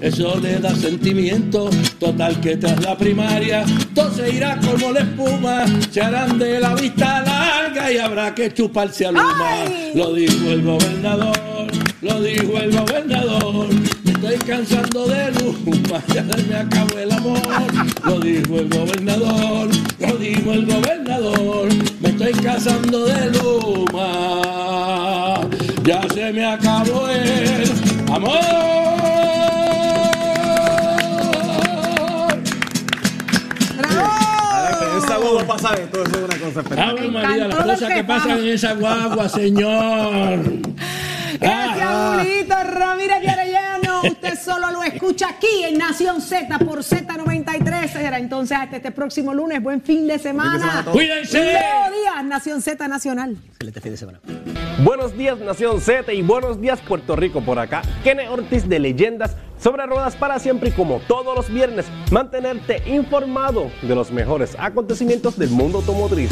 [0.01, 1.69] eso le da sentimiento.
[1.99, 5.65] Total que tras la primaria, todo se irá como la espuma.
[5.91, 9.65] Se harán de la vista larga y habrá que chuparse a Luma.
[9.93, 11.37] Lo dijo el gobernador,
[12.01, 13.67] lo dijo el gobernador.
[14.03, 17.39] Me estoy cansando de Luma, ya se me acabó el amor.
[18.05, 21.69] Lo dijo el gobernador, lo dijo el gobernador.
[21.99, 24.01] Me estoy cansando de Luma,
[25.83, 27.71] ya se me acabó el
[28.11, 29.10] amor.
[35.41, 36.89] En esa guagua pasa esto, eso es una cosa espectacular.
[36.89, 40.39] Ave María, las cosas que que pasan en esa guagua, señor.
[41.39, 42.17] Gracias, Ah.
[42.19, 43.60] Julito Ramírez de.
[44.03, 47.87] Usted solo lo escucha aquí en Nación Z por Z93.
[47.91, 49.61] Será entonces hasta este próximo lunes.
[49.61, 50.85] Buen fin de semana.
[50.91, 51.39] Cuídense.
[51.39, 53.37] Leo Díaz, Nación Z Nacional.
[53.47, 54.19] Excelente fin de semana.
[54.83, 57.83] Buenos días Nación Z y buenos días Puerto Rico por acá.
[58.03, 63.69] Kene Ortiz de Leyendas sobre Ruedas para siempre y como todos los viernes mantenerte informado
[63.83, 66.31] de los mejores acontecimientos del mundo automotriz.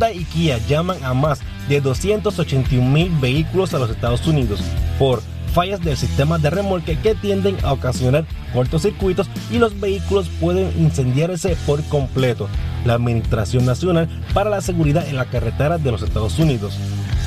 [0.00, 4.60] Hyundai y Kia llaman a más de 281 mil vehículos a los Estados Unidos
[4.98, 5.22] por
[5.52, 8.24] fallas del sistema de remolque que tienden a ocasionar
[8.54, 12.48] cortocircuitos y los vehículos pueden incendiarse por completo.
[12.86, 16.78] La Administración Nacional para la Seguridad en la Carretera de los Estados Unidos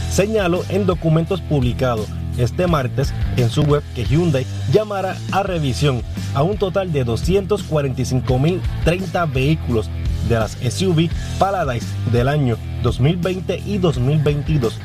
[0.09, 2.07] señaló en documentos publicados
[2.37, 6.01] este martes en su web que Hyundai llamará a revisión
[6.33, 9.89] a un total de 245.030 vehículos
[10.27, 11.09] de las SUV
[11.39, 14.77] Paradise del año 2020 y 2022.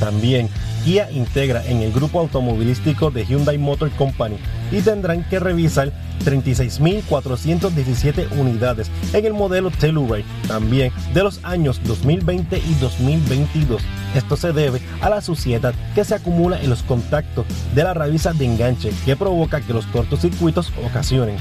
[0.00, 0.48] También
[0.84, 4.36] Kia integra en el grupo automovilístico de Hyundai Motor Company
[4.70, 5.90] y tendrán que revisar
[6.24, 13.80] 36.417 unidades en el modelo Telluride, también de los años 2020 y 2022.
[14.14, 18.34] Esto se debe a la suciedad que se acumula en los contactos de la rabisa
[18.34, 21.36] de enganche que provoca que los cortocircuitos ocasionen.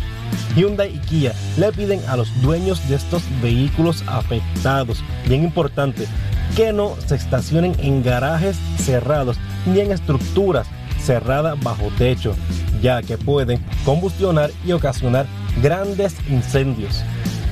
[0.55, 6.07] Hyundai y Kia le piden a los dueños de estos vehículos afectados, bien importante,
[6.55, 10.67] que no se estacionen en garajes cerrados ni en estructuras
[11.03, 12.35] cerradas bajo techo,
[12.81, 15.25] ya que pueden combustionar y ocasionar
[15.61, 17.03] grandes incendios.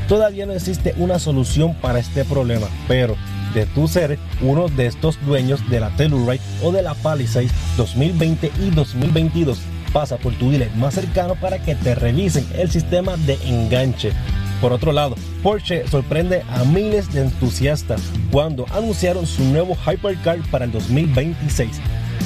[0.08, 3.16] Todavía no existe una solución para este problema, pero
[3.54, 8.52] de tu ser uno de estos dueños de la Telluride o de la Palisade 2020
[8.60, 9.60] y 2022,
[9.92, 14.14] pasa por tu dealer más cercano para que te revisen el sistema de enganche.
[14.62, 17.99] Por otro lado, Porsche sorprende a miles de entusiastas
[18.32, 21.82] cuando anunciaron su nuevo Hypercar para el 2026.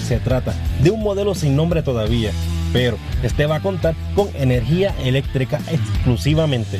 [0.05, 2.31] Se trata de un modelo sin nombre todavía,
[2.73, 6.79] pero este va a contar con energía eléctrica exclusivamente.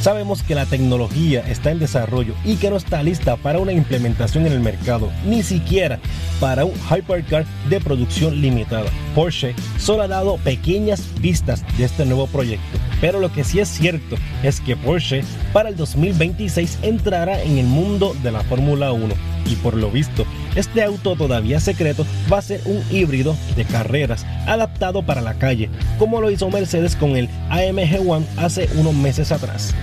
[0.00, 4.46] Sabemos que la tecnología está en desarrollo y que no está lista para una implementación
[4.46, 5.98] en el mercado, ni siquiera
[6.40, 8.90] para un hypercar de producción limitada.
[9.14, 13.68] Porsche solo ha dado pequeñas pistas de este nuevo proyecto, pero lo que sí es
[13.68, 19.33] cierto es que Porsche para el 2026 entrará en el mundo de la Fórmula 1
[19.46, 20.24] y por lo visto
[20.54, 25.68] este auto todavía secreto va a ser un híbrido de carreras adaptado para la calle,
[25.98, 29.74] como lo hizo Mercedes con el AMG One hace unos meses atrás.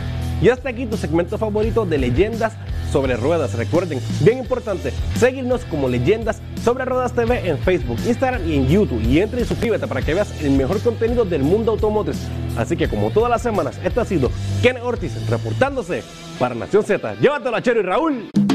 [0.41, 2.53] Y hasta aquí tu segmento favorito de leyendas
[2.91, 3.53] sobre ruedas.
[3.53, 9.01] Recuerden, bien importante, seguirnos como Leyendas sobre Ruedas TV en Facebook, Instagram y en YouTube.
[9.03, 12.17] Y entre y suscríbete para que veas el mejor contenido del mundo automotriz.
[12.57, 14.31] Así que como todas las semanas, este ha sido
[14.63, 16.03] Ken Ortiz reportándose
[16.39, 17.15] para Nación Z.
[17.21, 18.50] Llévatelo a Chero y Raúl.